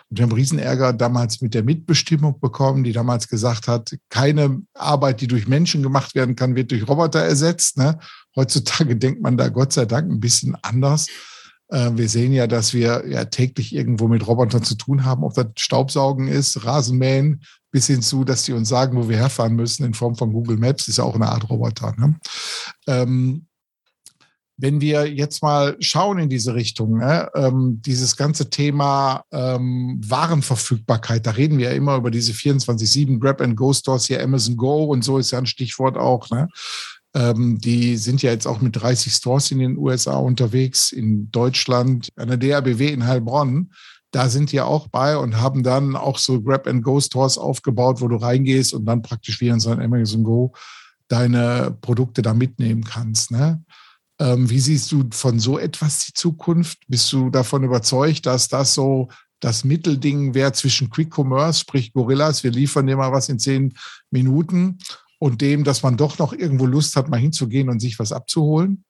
Und 0.09 0.19
wir 0.19 0.25
haben 0.25 0.33
Riesenärger 0.33 0.93
damals 0.93 1.41
mit 1.43 1.55
der 1.55 1.63
Mitbestimmung 1.63 2.41
bekommen, 2.41 2.85
die 2.85 2.93
damals 2.93 3.29
gesagt 3.29 3.69
hat, 3.69 3.95
keine 4.09 4.63
Arbeit, 4.73 5.21
die 5.21 5.27
durch 5.27 5.47
Menschen 5.47 5.83
gemacht 5.83 6.15
werden 6.15 6.37
kann, 6.37 6.57
wird 6.57 6.71
durch 6.71 6.89
Roboter 6.89 7.21
ersetzt. 7.21 7.77
Ne? 7.77 7.99
Heutzutage 8.35 8.97
denkt 8.97 9.21
man 9.21 9.37
da 9.37 9.49
Gott 9.49 9.73
sei 9.73 9.85
Dank 9.85 10.11
ein 10.11 10.21
bisschen 10.21 10.57
anders. 10.63 11.09
Äh, 11.75 11.97
wir 11.97 12.09
sehen 12.09 12.33
ja, 12.33 12.47
dass 12.47 12.73
wir 12.73 13.05
ja 13.09 13.25
täglich 13.25 13.75
irgendwo 13.75 14.07
mit 14.07 14.27
Robotern 14.27 14.63
zu 14.63 14.77
tun 14.77 15.05
haben, 15.05 15.25
ob 15.25 15.35
das 15.35 15.47
Staubsaugen 15.57 16.29
ist, 16.29 16.65
Rasenmähen, 16.65 17.43
bis 17.73 17.89
hin 17.89 18.01
zu, 18.01 18.25
dass 18.25 18.45
die 18.45 18.53
uns 18.53 18.69
sagen, 18.69 18.97
wo 18.97 19.09
wir 19.09 19.17
herfahren 19.17 19.57
müssen 19.57 19.85
in 19.85 19.95
Form 19.95 20.15
von 20.15 20.33
Google 20.33 20.57
Maps, 20.57 20.87
ist 20.87 20.99
ja 20.99 21.05
auch 21.05 21.17
eine 21.17 21.29
Art 21.29 21.51
Roboter. 21.51 21.93
Ne? 21.99 22.15
Ähm, 22.87 23.47
wenn 24.57 24.81
wir 24.81 25.13
jetzt 25.13 25.43
mal 25.43 25.77
schauen 25.81 26.21
in 26.21 26.29
diese 26.29 26.55
Richtung, 26.55 26.99
ne, 26.99 27.29
ähm, 27.35 27.83
dieses 27.85 28.17
ganze 28.17 28.51
Thema 28.51 29.25
ähm, 29.33 30.01
Warenverfügbarkeit, 30.07 31.27
da 31.27 31.33
reden 31.33 31.59
wir 31.59 31.71
ja 31.71 31.75
immer 31.75 31.97
über 31.97 32.13
diese 32.13 32.33
24-7 32.33 33.19
Grab-and-Go-Stores, 33.19 34.07
hier 34.07 34.23
Amazon 34.23 34.57
Go 34.57 34.85
und 34.85 35.03
so 35.03 35.19
ist 35.19 35.33
ja 35.33 35.39
ein 35.39 35.47
Stichwort 35.47 35.97
auch. 35.97 36.31
Ne? 36.31 36.49
Ähm, 37.15 37.59
die 37.59 37.97
sind 37.97 38.23
ja 38.23 38.31
jetzt 38.33 38.47
auch 38.47 38.61
mit 38.61 38.81
30 38.81 39.13
Stores 39.13 39.51
in 39.51 39.61
den 39.61 39.79
USA 39.79 40.17
unterwegs, 40.17 40.91
in 40.93 41.31
Deutschland, 41.31 42.09
an 42.17 42.29
der 42.29 42.37
DABW 42.37 42.89
in 42.89 43.07
Heilbronn. 43.07 43.71
Da 44.11 44.29
sind 44.29 44.53
die 44.53 44.61
auch 44.61 44.89
bei 44.89 45.17
und 45.17 45.41
haben 45.41 45.63
dann 45.63 45.97
auch 45.97 46.19
so 46.19 46.41
Grab-and-Go-Stores 46.41 47.39
aufgebaut, 47.39 48.01
wo 48.01 48.09
du 48.09 48.17
reingehst 48.17 48.75
und 48.75 48.85
dann 48.85 49.03
praktisch 49.03 49.41
wie 49.41 49.49
in 49.49 49.61
so 49.61 49.71
ein 49.71 49.81
Amazon 49.81 50.25
Go 50.25 50.53
deine 51.09 51.77
Produkte 51.81 52.23
da 52.23 52.35
mitnehmen 52.35 52.85
kannst. 52.85 53.31
Ne? 53.31 53.63
Ähm, 54.21 54.49
wie 54.49 54.61
siehst 54.61 54.91
du 54.93 55.05
von 55.11 55.39
so 55.39 55.59
etwas 55.59 56.07
die 56.07 56.13
Zukunft? 56.15 56.79
Bist 56.89 57.13
du 57.13 57.31
davon 57.31 57.65
überzeugt, 57.65 58.27
dass 58.27 58.49
das 58.49 58.75
so 58.75 59.09
das 59.41 59.65
Mittelding 59.65 60.33
wäre 60.35 60.53
zwischen 60.53 60.89
Quick 60.91 61.13
Commerce, 61.17 61.61
sprich 61.61 61.93
Gorillas, 61.93 62.45
wir 62.45 62.51
liefern 62.51 62.87
dir 62.87 62.97
mal 62.97 63.13
was 63.13 63.29
in 63.29 63.39
zehn 63.39 63.75
Minuten, 64.11 64.79
und 65.25 65.41
dem, 65.41 65.65
dass 65.65 65.83
man 65.83 65.97
doch 65.97 66.19
noch 66.19 66.35
irgendwo 66.35 66.67
Lust 66.67 66.97
hat, 66.97 67.09
mal 67.09 67.17
hinzugehen 67.17 67.71
und 67.71 67.81
sich 67.81 67.99
was 67.99 68.13
abzuholen? 68.13 68.85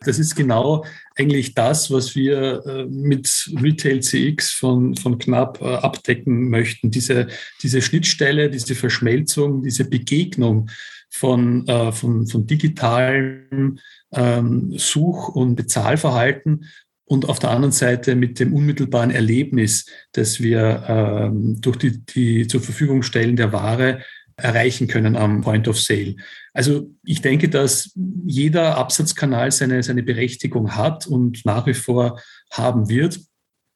Das 0.00 0.18
ist 0.18 0.34
genau 0.34 0.84
eigentlich 1.14 1.54
das, 1.54 1.88
was 1.92 2.16
wir 2.16 2.66
äh, 2.66 2.86
mit 2.86 3.52
Retail 3.62 4.00
CX 4.00 4.50
von, 4.50 4.96
von 4.96 5.18
Knapp 5.18 5.62
äh, 5.62 5.76
abdecken 5.76 6.50
möchten. 6.50 6.90
Diese, 6.90 7.28
diese 7.62 7.80
Schnittstelle, 7.80 8.50
diese 8.50 8.74
Verschmelzung, 8.74 9.62
diese 9.62 9.84
Begegnung 9.88 10.68
von, 11.10 11.64
äh, 11.68 11.92
von, 11.92 12.26
von 12.26 12.48
digitalem 12.48 13.78
ähm, 14.12 14.72
Such- 14.76 15.28
und 15.28 15.54
Bezahlverhalten 15.54 16.64
und 17.04 17.28
auf 17.28 17.38
der 17.38 17.50
anderen 17.50 17.72
Seite 17.72 18.16
mit 18.16 18.40
dem 18.40 18.52
unmittelbaren 18.52 19.12
Erlebnis, 19.12 19.86
das 20.10 20.40
wir 20.40 20.84
ähm, 20.88 21.60
durch 21.60 21.76
die, 21.76 22.04
die 22.04 22.48
zur 22.48 22.60
Verfügung 22.60 23.04
stellen 23.04 23.36
der 23.36 23.52
Ware 23.52 24.00
erreichen 24.36 24.86
können 24.86 25.16
am 25.16 25.40
Point 25.40 25.66
of 25.68 25.80
Sale. 25.80 26.16
Also 26.52 26.90
ich 27.04 27.22
denke, 27.22 27.48
dass 27.48 27.92
jeder 28.26 28.76
Absatzkanal 28.76 29.50
seine, 29.50 29.82
seine 29.82 30.02
Berechtigung 30.02 30.76
hat 30.76 31.06
und 31.06 31.44
nach 31.44 31.66
wie 31.66 31.74
vor 31.74 32.20
haben 32.50 32.88
wird. 32.88 33.20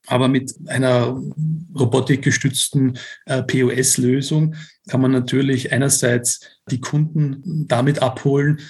Aber 0.06 0.28
mit 0.28 0.52
einer 0.66 1.20
robotikgestützten 1.78 2.98
äh, 3.26 3.42
POS-Lösung 3.42 4.56
kann 4.88 5.00
man 5.00 5.12
natürlich 5.12 5.72
einerseits 5.72 6.40
die 6.70 6.80
Kunden 6.80 7.66
damit 7.68 8.02
abholen, 8.02 8.60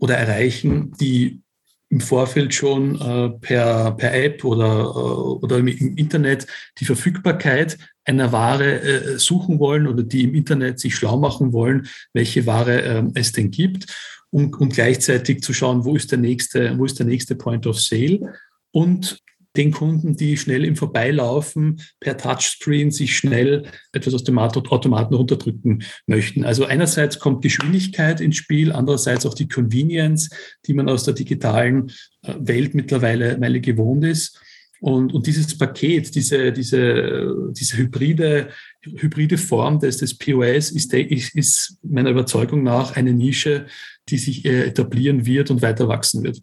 oder 0.00 0.16
erreichen, 0.16 0.92
die 0.98 1.42
im 1.90 2.00
Vorfeld 2.00 2.54
schon 2.54 3.00
äh, 3.00 3.30
per, 3.40 3.92
per 3.92 4.14
App 4.14 4.44
oder, 4.44 4.80
äh, 4.80 5.44
oder 5.44 5.58
im 5.58 5.68
Internet 5.68 6.46
die 6.78 6.84
Verfügbarkeit 6.84 7.78
einer 8.10 8.32
Ware 8.32 8.80
äh, 8.80 9.18
suchen 9.18 9.58
wollen 9.58 9.86
oder 9.86 10.02
die 10.02 10.24
im 10.24 10.34
Internet 10.34 10.80
sich 10.80 10.94
schlau 10.94 11.18
machen 11.18 11.52
wollen, 11.52 11.88
welche 12.12 12.46
Ware 12.46 12.80
ähm, 12.80 13.12
es 13.14 13.32
denn 13.32 13.50
gibt 13.50 13.86
und, 14.30 14.54
und 14.60 14.72
gleichzeitig 14.72 15.42
zu 15.42 15.52
schauen, 15.52 15.84
wo 15.84 15.96
ist 15.96 16.10
der 16.10 16.18
nächste, 16.18 16.78
wo 16.78 16.84
ist 16.84 16.98
der 16.98 17.06
nächste 17.06 17.34
Point 17.34 17.66
of 17.66 17.80
Sale 17.80 18.34
und 18.72 19.18
den 19.56 19.72
Kunden, 19.72 20.16
die 20.16 20.36
schnell 20.36 20.64
im 20.64 20.76
Vorbeilaufen 20.76 21.80
per 21.98 22.16
Touchscreen 22.16 22.92
sich 22.92 23.16
schnell 23.16 23.64
etwas 23.92 24.14
aus 24.14 24.22
dem 24.22 24.38
Automaten 24.38 25.14
runterdrücken 25.14 25.82
möchten. 26.06 26.44
Also 26.44 26.66
einerseits 26.66 27.18
kommt 27.18 27.42
Geschwindigkeit 27.42 28.20
ins 28.20 28.36
Spiel, 28.36 28.70
andererseits 28.70 29.26
auch 29.26 29.34
die 29.34 29.48
Convenience, 29.48 30.30
die 30.66 30.74
man 30.74 30.88
aus 30.88 31.04
der 31.04 31.14
digitalen 31.14 31.90
äh, 32.22 32.34
Welt 32.38 32.74
mittlerweile 32.74 33.60
gewohnt 33.60 34.04
ist. 34.04 34.40
Und, 34.80 35.12
und 35.12 35.26
dieses 35.26 35.56
Paket, 35.56 36.14
diese, 36.14 36.52
diese, 36.52 37.52
diese 37.52 37.76
hybride, 37.76 38.48
hybride 38.80 39.36
Form 39.36 39.78
des, 39.78 39.98
des 39.98 40.16
POS 40.16 40.70
ist, 40.70 40.94
ist, 40.94 41.78
meiner 41.82 42.10
Überzeugung 42.10 42.62
nach 42.62 42.96
eine 42.96 43.12
Nische, 43.12 43.66
die 44.08 44.16
sich 44.16 44.44
äh, 44.46 44.64
etablieren 44.64 45.26
wird 45.26 45.50
und 45.50 45.60
weiter 45.60 45.86
wachsen 45.88 46.22
wird. 46.22 46.42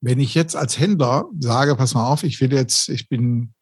Wenn 0.00 0.20
ich 0.20 0.34
jetzt 0.34 0.54
als 0.54 0.78
Händler 0.78 1.26
sage, 1.40 1.74
pass 1.74 1.94
mal 1.94 2.08
auf, 2.08 2.22
ich 2.22 2.40
will 2.40 2.52
jetzt, 2.52 2.88
ich 2.88 3.08
bin 3.08 3.52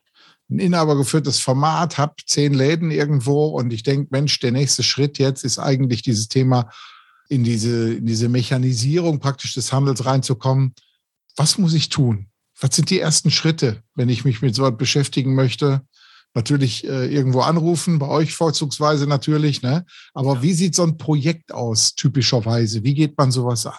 ein 0.50 0.58
inhabergeführtes 0.58 1.40
Format, 1.40 1.98
habe 1.98 2.14
zehn 2.26 2.52
Läden 2.52 2.90
irgendwo 2.90 3.46
und 3.46 3.72
ich 3.72 3.82
denke, 3.82 4.08
Mensch, 4.10 4.38
der 4.40 4.52
nächste 4.52 4.82
Schritt 4.82 5.18
jetzt 5.18 5.44
ist 5.44 5.58
eigentlich 5.58 6.02
dieses 6.02 6.28
Thema, 6.28 6.70
in 7.28 7.44
diese, 7.44 7.94
in 7.94 8.06
diese 8.06 8.28
Mechanisierung 8.28 9.18
praktisch 9.18 9.54
des 9.54 9.72
Handels 9.72 10.06
reinzukommen. 10.06 10.74
Was 11.36 11.58
muss 11.58 11.74
ich 11.74 11.88
tun? 11.88 12.27
Was 12.60 12.74
sind 12.74 12.90
die 12.90 13.00
ersten 13.00 13.30
Schritte, 13.30 13.82
wenn 13.94 14.08
ich 14.08 14.24
mich 14.24 14.42
mit 14.42 14.54
so 14.54 14.66
etwas 14.66 14.78
beschäftigen 14.78 15.34
möchte? 15.34 15.82
Natürlich 16.34 16.84
äh, 16.84 17.06
irgendwo 17.06 17.40
anrufen, 17.40 17.98
bei 17.98 18.08
euch 18.08 18.34
vorzugsweise 18.34 19.06
natürlich, 19.06 19.62
ne? 19.62 19.86
Aber 20.12 20.34
ja. 20.34 20.42
wie 20.42 20.52
sieht 20.52 20.74
so 20.74 20.82
ein 20.82 20.98
Projekt 20.98 21.52
aus, 21.52 21.94
typischerweise? 21.94 22.84
Wie 22.84 22.94
geht 22.94 23.16
man 23.16 23.30
sowas 23.30 23.64
an? 23.66 23.78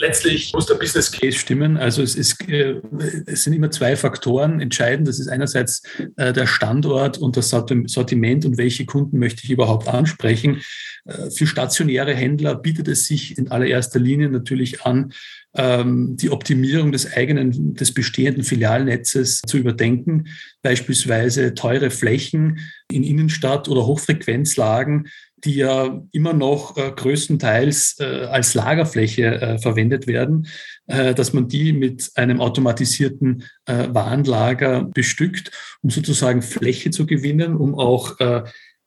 Letztlich 0.00 0.52
muss 0.52 0.66
der 0.66 0.76
Business 0.76 1.10
Case 1.10 1.36
stimmen. 1.36 1.76
Also 1.76 2.02
es, 2.02 2.14
ist, 2.14 2.48
äh, 2.48 2.80
es 3.26 3.44
sind 3.44 3.52
immer 3.52 3.70
zwei 3.70 3.96
Faktoren 3.96 4.60
entscheidend. 4.60 5.08
Das 5.08 5.18
ist 5.18 5.28
einerseits 5.28 5.82
äh, 6.16 6.32
der 6.32 6.46
Standort 6.46 7.18
und 7.18 7.36
das 7.36 7.50
Sortiment 7.50 8.44
und 8.44 8.58
welche 8.58 8.86
Kunden 8.86 9.18
möchte 9.18 9.42
ich 9.44 9.50
überhaupt 9.50 9.88
ansprechen. 9.88 10.62
Äh, 11.04 11.30
für 11.30 11.46
stationäre 11.46 12.14
Händler 12.14 12.54
bietet 12.54 12.86
es 12.88 13.06
sich 13.06 13.36
in 13.38 13.50
allererster 13.50 13.98
Linie 13.98 14.28
natürlich 14.28 14.82
an, 14.82 15.12
ähm, 15.56 16.16
die 16.16 16.30
Optimierung 16.30 16.92
des 16.92 17.12
eigenen, 17.12 17.74
des 17.74 17.92
bestehenden 17.92 18.44
Filialnetzes 18.44 19.40
zu 19.40 19.58
überdenken. 19.58 20.28
Beispielsweise 20.62 21.54
teure 21.54 21.90
Flächen 21.90 22.60
in 22.90 23.02
Innenstadt 23.02 23.68
oder 23.68 23.86
Hochfrequenzlagen 23.86 25.08
die 25.44 25.56
ja 25.56 26.02
immer 26.12 26.32
noch 26.32 26.76
äh, 26.76 26.90
größtenteils 26.94 27.96
äh, 28.00 28.26
als 28.26 28.54
Lagerfläche 28.54 29.40
äh, 29.40 29.58
verwendet 29.58 30.06
werden, 30.06 30.46
äh, 30.86 31.14
dass 31.14 31.32
man 31.32 31.48
die 31.48 31.72
mit 31.72 32.10
einem 32.14 32.40
automatisierten 32.40 33.44
äh, 33.66 33.88
Warenlager 33.90 34.84
bestückt, 34.84 35.50
um 35.82 35.90
sozusagen 35.90 36.42
Fläche 36.42 36.90
zu 36.90 37.06
gewinnen, 37.06 37.56
um 37.56 37.74
auch 37.74 38.18
äh, 38.20 38.42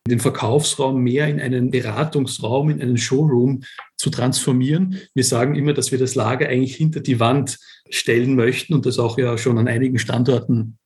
den 0.08 0.20
Verkaufsraum 0.20 1.02
mehr 1.02 1.28
in 1.28 1.40
einen 1.40 1.70
Beratungsraum, 1.70 2.70
in 2.70 2.82
einen 2.82 2.98
Showroom 2.98 3.64
zu 3.98 4.10
transformieren. 4.10 5.00
Wir 5.14 5.24
sagen 5.24 5.56
immer, 5.56 5.74
dass 5.74 5.92
wir 5.92 6.00
das 6.00 6.16
Lager 6.16 6.48
eigentlich 6.48 6.76
hinter 6.76 7.02
die 7.02 7.20
Wand 7.20 7.60
stellen 7.90 8.36
möchten 8.36 8.74
und 8.74 8.86
das 8.86 8.98
auch 8.98 9.18
ja 9.18 9.38
schon 9.38 9.58
an 9.58 9.68
einigen 9.68 10.00
Standorten 10.00 10.80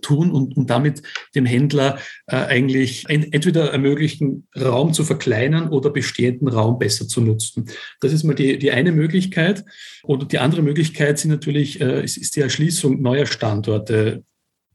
tun 0.00 0.30
und, 0.30 0.56
und 0.56 0.70
damit 0.70 1.02
dem 1.34 1.46
Händler 1.46 1.98
äh, 2.26 2.36
eigentlich 2.36 3.04
entweder 3.08 3.72
ermöglichen, 3.72 4.46
Raum 4.56 4.92
zu 4.92 5.04
verkleinern 5.04 5.68
oder 5.68 5.90
bestehenden 5.90 6.48
Raum 6.48 6.78
besser 6.78 7.08
zu 7.08 7.20
nutzen. 7.20 7.66
Das 8.00 8.12
ist 8.12 8.24
mal 8.24 8.34
die, 8.34 8.58
die 8.58 8.70
eine 8.70 8.92
Möglichkeit. 8.92 9.64
Und 10.02 10.32
die 10.32 10.38
andere 10.38 10.62
Möglichkeit 10.62 11.18
sind 11.18 11.30
natürlich, 11.30 11.80
äh, 11.80 12.04
ist, 12.04 12.16
ist 12.16 12.36
die 12.36 12.40
Erschließung 12.40 13.00
neuer 13.00 13.26
Standorte. 13.26 14.24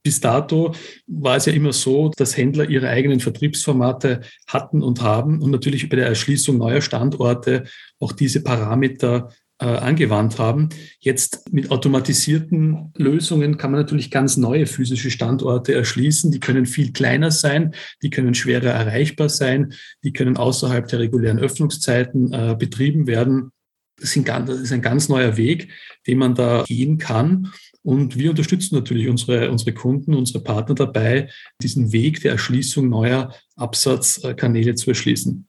Bis 0.02 0.22
dato 0.22 0.74
war 1.08 1.36
es 1.36 1.46
ja 1.46 1.54
immer 1.54 1.74
so, 1.74 2.10
dass 2.16 2.38
Händler 2.38 2.70
ihre 2.70 2.88
eigenen 2.88 3.20
Vertriebsformate 3.20 4.22
hatten 4.48 4.82
und 4.82 5.02
haben 5.02 5.42
und 5.42 5.52
natürlich 5.52 5.90
bei 5.90 5.98
der 5.98 6.08
Erschließung 6.08 6.58
neuer 6.58 6.82
Standorte 6.82 7.66
auch 8.00 8.14
diese 8.14 8.42
Parameter 8.42 9.30
äh, 9.60 9.66
angewandt 9.66 10.40
haben. 10.40 10.70
Jetzt 11.00 11.52
mit 11.52 11.70
automatisierten 11.70 12.94
Lösungen 12.96 13.58
kann 13.58 13.72
man 13.72 13.82
natürlich 13.82 14.10
ganz 14.10 14.38
neue 14.38 14.66
physische 14.66 15.12
Standorte 15.12 15.74
erschließen. 15.74 16.32
Die 16.32 16.40
können 16.40 16.66
viel 16.66 16.94
kleiner 16.94 17.30
sein, 17.30 17.74
die 18.02 18.10
können 18.10 18.36
schwerer 18.36 18.70
erreichbar 18.70 19.30
sein, 19.30 19.74
die 20.04 20.14
können 20.14 20.38
außerhalb 20.38 20.88
der 20.88 21.00
regulären 21.00 21.40
Öffnungszeiten 21.40 22.32
äh, 22.32 22.56
betrieben 22.58 23.06
werden. 23.08 23.52
Das, 23.98 24.16
ist 24.16 24.72
ein 24.72 24.82
ganz 24.82 25.10
neuer 25.10 25.36
Weg, 25.36 25.74
den 26.08 26.20
man 26.20 26.36
da 26.36 26.64
gehen 26.66 26.98
kann. 26.98 27.52
Und 27.82 28.18
wir 28.18 28.30
unterstützen 28.30 28.76
natürlich 28.76 29.10
unsere, 29.10 29.52
unsere 29.52 29.74
Kunden, 29.74 30.14
unsere 30.14 30.42
Partner 30.42 30.76
dabei, 30.76 31.30
diesen 31.62 31.92
Weg 31.92 32.22
der 32.22 32.32
Erschließung 32.32 32.88
neuer 32.88 33.34
Absatzkanäle 33.58 34.76
zu 34.76 34.92
erschließen 34.92 35.49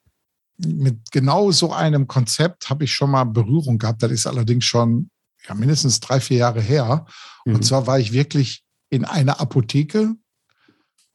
mit 0.66 1.10
genau 1.10 1.50
so 1.50 1.72
einem 1.72 2.06
Konzept 2.06 2.70
habe 2.70 2.84
ich 2.84 2.92
schon 2.92 3.10
mal 3.10 3.24
Berührung 3.24 3.78
gehabt. 3.78 4.02
Das 4.02 4.10
ist 4.10 4.26
allerdings 4.26 4.64
schon 4.64 5.10
ja, 5.48 5.54
mindestens 5.54 6.00
drei, 6.00 6.20
vier 6.20 6.38
Jahre 6.38 6.60
her. 6.60 7.06
Mhm. 7.44 7.56
Und 7.56 7.64
zwar 7.64 7.86
war 7.86 7.98
ich 7.98 8.12
wirklich 8.12 8.64
in 8.90 9.04
einer 9.04 9.40
Apotheke 9.40 10.14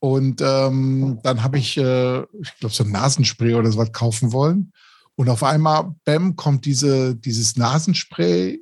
und 0.06 0.40
ähm, 0.42 1.20
dann 1.24 1.42
habe 1.42 1.58
ich, 1.58 1.78
äh, 1.78 2.20
ich 2.20 2.56
glaube, 2.60 2.76
so 2.76 2.84
ein 2.84 2.92
Nasenspray 2.92 3.56
oder 3.56 3.72
so 3.72 3.80
was 3.80 3.92
kaufen 3.92 4.32
wollen. 4.32 4.72
Und 5.16 5.30
auf 5.30 5.44
einmal, 5.44 5.96
bam, 6.04 6.36
kommt 6.36 6.66
diese, 6.66 7.16
dieses 7.16 7.56
Nasenspray 7.56 8.60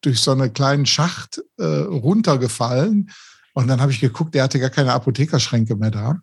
durch 0.00 0.20
so 0.20 0.30
einen 0.30 0.54
kleinen 0.54 0.86
Schacht 0.86 1.42
äh, 1.58 1.64
runtergefallen. 1.64 3.10
Und 3.52 3.68
dann 3.68 3.82
habe 3.82 3.92
ich 3.92 4.00
geguckt, 4.00 4.34
der 4.34 4.44
hatte 4.44 4.58
gar 4.58 4.70
keine 4.70 4.94
Apothekerschränke 4.94 5.76
mehr 5.76 5.90
da. 5.90 6.20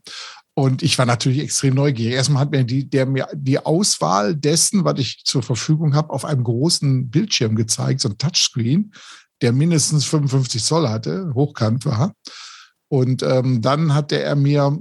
Und 0.55 0.83
ich 0.83 0.97
war 0.99 1.05
natürlich 1.05 1.39
extrem 1.39 1.73
neugierig. 1.73 2.13
Erstmal 2.13 2.41
hat 2.41 2.51
mir 2.51 2.63
die, 2.63 2.87
der 2.87 3.07
mir 3.07 3.27
die 3.33 3.57
Auswahl 3.57 4.35
dessen, 4.35 4.85
was 4.85 4.99
ich 4.99 5.23
zur 5.25 5.41
Verfügung 5.41 5.95
habe, 5.95 6.11
auf 6.11 6.25
einem 6.25 6.43
großen 6.43 7.09
Bildschirm 7.09 7.55
gezeigt, 7.55 8.01
so 8.01 8.09
ein 8.09 8.17
Touchscreen, 8.19 8.93
der 9.41 9.51
mindestens 9.51 10.05
55 10.05 10.63
Zoll 10.63 10.87
hatte, 10.87 11.31
hochkant 11.33 11.85
war. 11.85 12.13
Und 12.87 13.23
ähm, 13.23 13.61
dann 13.61 13.95
hatte 13.95 14.21
er 14.21 14.35
mir 14.35 14.77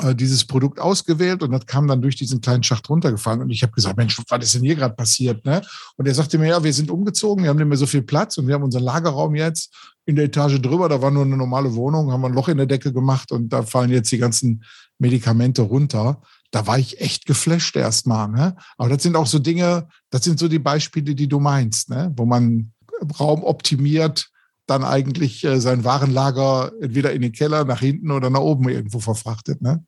äh, 0.00 0.14
dieses 0.14 0.44
Produkt 0.44 0.80
ausgewählt 0.80 1.42
und 1.42 1.50
das 1.50 1.66
kam 1.66 1.86
dann 1.86 2.00
durch 2.00 2.16
diesen 2.16 2.40
kleinen 2.40 2.62
Schacht 2.62 2.88
runtergefallen. 2.88 3.42
Und 3.42 3.50
ich 3.50 3.62
habe 3.62 3.72
gesagt, 3.72 3.96
Mensch, 3.96 4.18
was 4.28 4.44
ist 4.44 4.54
denn 4.54 4.62
hier 4.62 4.74
gerade 4.74 4.94
passiert? 4.94 5.44
Ne? 5.44 5.60
Und 5.96 6.08
er 6.08 6.14
sagte 6.14 6.38
mir, 6.38 6.48
ja, 6.48 6.64
wir 6.64 6.72
sind 6.72 6.90
umgezogen, 6.90 7.44
wir 7.44 7.50
haben 7.50 7.58
nicht 7.58 7.68
mehr 7.68 7.76
so 7.76 7.86
viel 7.86 8.02
Platz 8.02 8.38
und 8.38 8.46
wir 8.46 8.54
haben 8.54 8.62
unseren 8.62 8.84
Lagerraum 8.84 9.34
jetzt 9.34 9.74
in 10.06 10.16
der 10.16 10.24
Etage 10.24 10.60
drüber, 10.60 10.88
da 10.88 11.00
war 11.02 11.10
nur 11.10 11.24
eine 11.24 11.36
normale 11.36 11.74
Wohnung, 11.74 12.10
haben 12.10 12.22
wir 12.22 12.28
ein 12.28 12.34
Loch 12.34 12.48
in 12.48 12.56
der 12.56 12.66
Decke 12.66 12.92
gemacht 12.92 13.30
und 13.32 13.50
da 13.50 13.62
fallen 13.62 13.90
jetzt 13.90 14.10
die 14.10 14.18
ganzen 14.18 14.64
Medikamente 14.98 15.62
runter. 15.62 16.22
Da 16.50 16.66
war 16.66 16.78
ich 16.78 17.00
echt 17.00 17.26
geflasht 17.26 17.76
erstmal. 17.76 18.28
Ne? 18.28 18.56
Aber 18.78 18.88
das 18.88 19.02
sind 19.02 19.14
auch 19.14 19.26
so 19.26 19.38
Dinge, 19.38 19.88
das 20.10 20.24
sind 20.24 20.38
so 20.38 20.48
die 20.48 20.58
Beispiele, 20.58 21.14
die 21.14 21.28
du 21.28 21.38
meinst, 21.38 21.90
ne? 21.90 22.12
wo 22.16 22.24
man 22.24 22.72
Raum 23.20 23.44
optimiert, 23.44 24.31
dann 24.66 24.84
eigentlich 24.84 25.44
äh, 25.44 25.60
sein 25.60 25.84
Warenlager 25.84 26.72
entweder 26.80 27.12
in 27.12 27.22
den 27.22 27.32
Keller, 27.32 27.64
nach 27.64 27.80
hinten 27.80 28.10
oder 28.10 28.30
nach 28.30 28.40
oben 28.40 28.68
irgendwo 28.68 29.00
verfrachtet. 29.00 29.60
Ne? 29.62 29.84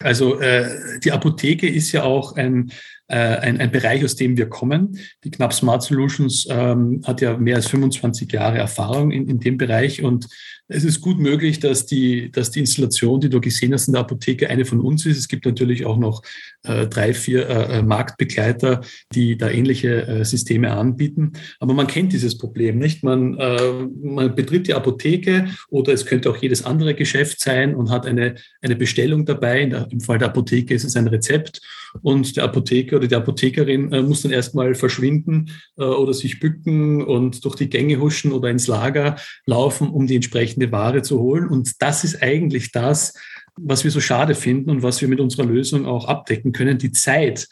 Also 0.00 0.40
äh, 0.40 0.98
die 1.00 1.12
Apotheke 1.12 1.68
ist 1.68 1.92
ja 1.92 2.02
auch 2.02 2.36
ein, 2.36 2.72
äh, 3.12 3.16
ein, 3.16 3.60
ein, 3.60 3.70
Bereich, 3.70 4.04
aus 4.04 4.16
dem 4.16 4.36
wir 4.36 4.48
kommen. 4.48 4.98
Die 5.22 5.30
Knapp 5.30 5.52
Smart 5.52 5.82
Solutions 5.82 6.46
ähm, 6.50 7.02
hat 7.04 7.20
ja 7.20 7.36
mehr 7.36 7.56
als 7.56 7.68
25 7.68 8.32
Jahre 8.32 8.58
Erfahrung 8.58 9.10
in, 9.10 9.28
in 9.28 9.38
dem 9.38 9.58
Bereich 9.58 10.02
und 10.02 10.28
es 10.72 10.84
ist 10.84 11.00
gut 11.00 11.18
möglich, 11.18 11.60
dass 11.60 11.86
die, 11.86 12.30
dass 12.30 12.50
die 12.50 12.60
Installation, 12.60 13.20
die 13.20 13.28
du 13.28 13.40
gesehen 13.40 13.74
hast 13.74 13.88
in 13.88 13.92
der 13.92 14.00
Apotheke, 14.00 14.48
eine 14.48 14.64
von 14.64 14.80
uns 14.80 15.04
ist. 15.04 15.18
Es 15.18 15.28
gibt 15.28 15.44
natürlich 15.44 15.84
auch 15.84 15.98
noch 15.98 16.22
äh, 16.62 16.86
drei, 16.86 17.12
vier 17.12 17.48
äh, 17.48 17.78
äh, 17.78 17.82
Marktbegleiter, 17.82 18.80
die 19.12 19.36
da 19.36 19.50
ähnliche 19.50 20.06
äh, 20.06 20.24
Systeme 20.24 20.70
anbieten. 20.70 21.32
Aber 21.60 21.74
man 21.74 21.86
kennt 21.86 22.12
dieses 22.12 22.38
Problem 22.38 22.78
nicht. 22.78 23.02
Man, 23.02 23.36
äh, 23.38 23.86
man 24.02 24.34
betritt 24.34 24.66
die 24.66 24.74
Apotheke 24.74 25.48
oder 25.68 25.92
es 25.92 26.06
könnte 26.06 26.30
auch 26.30 26.36
jedes 26.38 26.64
andere 26.64 26.94
Geschäft 26.94 27.40
sein 27.40 27.74
und 27.74 27.90
hat 27.90 28.06
eine, 28.06 28.36
eine 28.62 28.76
Bestellung 28.76 29.26
dabei. 29.26 29.66
Der, 29.66 29.88
Im 29.90 30.00
Fall 30.00 30.18
der 30.18 30.28
Apotheke 30.28 30.74
ist 30.74 30.84
es 30.84 30.96
ein 30.96 31.08
Rezept 31.08 31.60
und 32.00 32.36
der 32.36 32.44
Apotheker 32.44 33.01
oder 33.02 33.08
die 33.08 33.16
Apothekerin 33.16 33.92
äh, 33.92 34.02
muss 34.02 34.22
dann 34.22 34.32
erstmal 34.32 34.74
verschwinden 34.74 35.50
oder 35.76 36.14
sich 36.14 36.38
bücken 36.38 37.02
und 37.02 37.44
durch 37.44 37.56
die 37.56 37.68
Gänge 37.68 37.98
huschen 38.00 38.32
oder 38.32 38.48
ins 38.48 38.68
Lager 38.68 39.16
laufen, 39.46 39.90
um 39.90 40.06
die 40.06 40.16
entsprechende 40.16 40.70
Ware 40.70 41.02
zu 41.02 41.18
holen. 41.18 41.48
Und 41.48 41.82
das 41.82 42.04
ist 42.04 42.22
eigentlich 42.22 42.70
das, 42.72 43.14
was 43.56 43.84
wir 43.84 43.90
so 43.90 44.00
schade 44.00 44.34
finden 44.34 44.70
und 44.70 44.82
was 44.82 45.00
wir 45.00 45.08
mit 45.08 45.20
unserer 45.20 45.46
Lösung 45.46 45.86
auch 45.86 46.06
abdecken 46.06 46.52
können, 46.52 46.78
die 46.78 46.92
Zeit, 46.92 47.48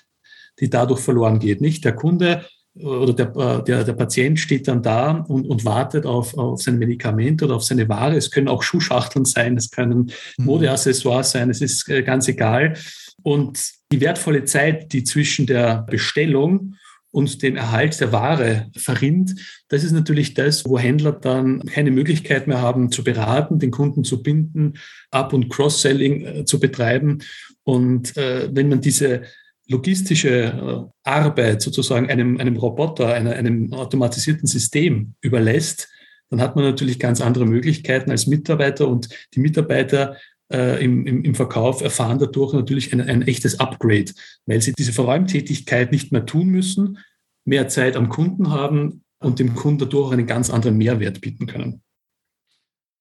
die 0.61 0.71
dadurch 0.71 1.01
verloren 1.01 1.39
geht. 1.39 1.61
Nicht 1.61 1.85
der 1.85 1.95
Kunde 1.95 2.45
oder 2.75 3.13
der, 3.13 3.37
äh, 3.37 3.65
der, 3.65 3.85
der 3.85 3.93
Patient 3.93 4.39
steht 4.39 4.69
dann 4.69 4.83
da 4.83 5.25
und, 5.29 5.47
und 5.47 5.65
wartet 5.65 6.07
auf, 6.07 6.37
auf 6.39 6.63
sein 6.63 6.79
Medikament 6.79 7.43
oder 7.43 7.57
auf 7.57 7.65
seine 7.65 7.89
Ware. 7.89 8.17
Es 8.17 8.31
können 8.31 8.49
auch 8.49 8.63
Schuhschachteln 8.63 9.25
sein, 9.25 9.57
es 9.57 9.71
können 9.71 10.13
mhm. 10.39 10.45
Modeaccessoires 10.45 11.33
sein, 11.33 11.51
es 11.51 11.61
ist 11.61 11.89
äh, 11.89 12.03
ganz 12.03 12.29
egal. 12.29 12.75
Und 13.23 13.80
die 13.93 14.01
wertvolle 14.01 14.45
Zeit, 14.45 14.93
die 14.93 15.05
zwischen 15.05 15.47
der 15.47 15.87
Bestellung 15.91 16.77
und 17.13 17.43
dem 17.43 17.57
Erhalt 17.57 18.01
der 18.01 18.13
Ware 18.13 18.71
verrinnt. 18.77 19.35
Das 19.69 19.83
ist 19.83 19.93
natürlich 19.93 20.35
das, 20.35 20.65
wo 20.65 20.79
Händler 20.79 21.13
dann 21.13 21.65
keine 21.67 21.91
Möglichkeit 21.91 22.47
mehr 22.47 22.61
haben 22.61 22.93
zu 22.93 23.03
beraten, 23.03 23.59
den 23.59 23.73
Kunden 23.73 24.05
zu 24.05 24.23
binden, 24.23 24.75
Up- 25.11 25.33
und 25.33 25.49
Cross-Selling 25.49 26.25
äh, 26.25 26.45
zu 26.45 26.61
betreiben. 26.61 27.19
Und 27.65 28.17
äh, 28.17 28.49
wenn 28.53 28.69
man 28.69 28.81
diese 28.81 29.23
logistische 29.67 30.29
äh, 30.29 31.09
Arbeit 31.09 31.63
sozusagen 31.63 32.09
einem, 32.09 32.39
einem 32.39 32.57
Roboter, 32.57 33.13
einer, 33.13 33.33
einem 33.33 33.73
automatisierten 33.73 34.47
System 34.47 35.15
überlässt, 35.21 35.89
dann 36.29 36.41
hat 36.41 36.55
man 36.55 36.65
natürlich 36.65 37.01
ganz 37.01 37.21
andere 37.21 37.45
Möglichkeiten 37.45 38.13
als 38.13 38.29
Mitarbeiter 38.29 38.87
und 38.87 39.09
die 39.35 39.41
Mitarbeiter 39.41 40.17
äh, 40.51 40.83
im, 40.85 41.07
im, 41.07 41.25
im 41.25 41.35
Verkauf 41.35 41.81
erfahren 41.81 42.19
dadurch 42.19 42.53
natürlich 42.53 42.93
ein, 42.93 43.01
ein 43.01 43.23
echtes 43.23 43.61
Upgrade, 43.61 44.13
weil 44.47 44.61
sie 44.61 44.73
diese 44.73 44.93
Verräumtätigkeit 44.93 45.93
nicht 45.93 46.13
mehr 46.13 46.27
tun 46.27 46.49
müssen, 46.49 46.99
mehr 47.45 47.69
Zeit 47.69 47.97
am 47.97 48.09
Kunden 48.09 48.51
haben 48.51 49.03
und 49.19 49.39
dem 49.39 49.55
Kunden 49.55 49.81
dadurch 49.81 50.13
einen 50.13 50.27
ganz 50.27 50.51
anderen 50.51 50.77
Mehrwert 50.77 51.21
bieten 51.21 51.47
können. 51.47 51.83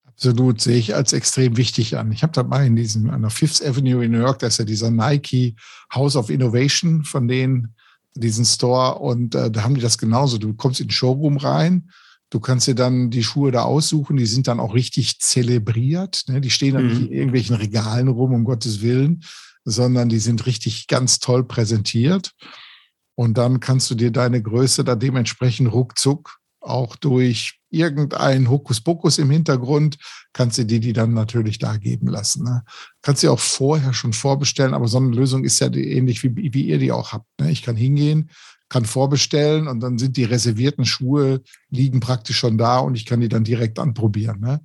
Absolut, 0.06 0.60
sehe 0.60 0.78
ich 0.78 0.96
als 0.96 1.14
extrem 1.14 1.56
wichtig 1.56 1.98
an. 1.98 2.12
Ich 2.12 2.24
habe 2.24 2.34
da 2.34 2.44
mal 2.44 2.66
in 2.66 2.76
diesem, 2.76 3.10
an 3.10 3.22
der 3.22 3.30
Fifth 3.30 3.66
Avenue 3.66 4.04
in 4.04 4.12
New 4.12 4.20
York, 4.20 4.40
da 4.40 4.48
ist 4.48 4.60
ja 4.60 4.66
dieser 4.66 4.92
Nike 4.92 5.56
House 5.94 6.18
of 6.18 6.30
Innovation 6.30 7.06
von 7.06 7.28
denen, 7.28 7.74
diesen 8.16 8.44
Store, 8.44 9.00
und 9.00 9.34
äh, 9.34 9.50
da 9.50 9.64
haben 9.64 9.76
die 9.76 9.82
das 9.82 9.98
genauso. 9.98 10.38
Du 10.38 10.54
kommst 10.54 10.82
in 10.82 10.88
den 10.88 10.92
Showroom 10.92 11.38
rein, 11.38 11.90
Du 12.30 12.40
kannst 12.40 12.68
dir 12.68 12.76
dann 12.76 13.10
die 13.10 13.24
Schuhe 13.24 13.52
da 13.52 13.64
aussuchen, 13.64 14.18
die 14.18 14.26
sind 14.26 14.48
dann 14.48 14.60
auch 14.60 14.76
richtig 14.76 15.20
zelebriert. 15.20 16.26
Ne? 16.28 16.42
Die 16.42 16.52
stehen 16.52 16.76
dann 16.76 16.86
mhm. 16.86 16.90
nicht 16.90 17.02
in 17.02 17.12
irgendwelchen 17.12 17.56
Regalen 17.56 18.08
rum, 18.08 18.34
um 18.34 18.44
Gottes 18.44 18.82
Willen, 18.82 19.24
sondern 19.66 20.10
die 20.10 20.20
sind 20.20 20.46
richtig 20.46 20.88
ganz 20.88 21.20
toll 21.20 21.44
präsentiert. 21.44 22.32
Und 23.16 23.38
dann 23.38 23.60
kannst 23.60 23.90
du 23.92 23.96
dir 23.96 24.12
deine 24.12 24.42
Größe 24.42 24.84
da 24.84 24.96
dementsprechend 24.96 25.72
ruckzuck 25.72 26.40
auch 26.62 26.96
durch 26.96 27.60
irgendein 27.70 28.50
Hokuspokus 28.50 29.18
im 29.18 29.30
Hintergrund, 29.30 29.98
kannst 30.34 30.58
du 30.58 30.66
dir 30.66 30.80
die 30.80 30.94
dann 30.94 31.14
natürlich 31.14 31.60
da 31.60 31.78
geben 31.78 32.08
lassen. 32.08 32.44
Ne? 32.44 32.64
Kannst 33.02 33.24
du 33.24 33.32
auch 33.32 33.40
vorher 33.40 33.94
schon 33.94 34.14
vorbestellen, 34.14 34.74
aber 34.74 34.88
so 34.88 34.98
eine 34.98 35.10
Lösung 35.10 35.44
ist 35.44 35.60
ja 35.60 35.72
ähnlich 35.74 36.24
wie, 36.24 36.54
wie 36.54 36.64
ihr 36.64 36.80
die 36.80 36.92
auch 36.92 37.14
habt. 37.14 37.28
Ne? 37.40 37.52
Ich 37.52 37.62
kann 37.62 37.76
hingehen, 37.76 38.30
kann 38.70 38.86
vorbestellen 38.86 39.68
und 39.68 39.80
dann 39.82 39.98
sind 39.98 40.16
die 40.16 40.24
reservierten 40.24 40.86
Schuhe 40.86 41.42
liegen 41.70 42.00
praktisch 42.00 42.38
schon 42.38 42.58
da 42.58 42.80
und 42.80 42.96
ich 42.96 43.06
kann 43.06 43.20
die 43.20 43.30
dann 43.30 43.44
direkt 43.44 43.80
anprobieren. 43.80 44.40
Ne? 44.40 44.62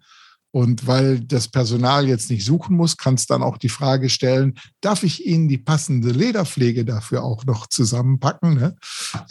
Und 0.55 0.87
weil 0.87 1.19
das 1.19 1.49
Personal 1.49 2.07
jetzt 2.07 2.31
nicht 2.31 2.45
suchen 2.45 2.77
muss, 2.77 2.97
kannst 2.97 3.31
dann 3.31 3.43
auch 3.43 3.59
die 3.59 3.69
Frage 3.69 4.09
stellen, 4.09 4.55
darf 4.81 5.03
ich 5.03 5.27
Ihnen 5.27 5.49
die 5.49 5.59
passende 5.59 6.11
Lederpflege 6.11 6.85
dafür 6.85 7.25
auch 7.25 7.45
noch 7.45 7.67
zusammenpacken? 7.67 8.55
Ne? 8.55 8.77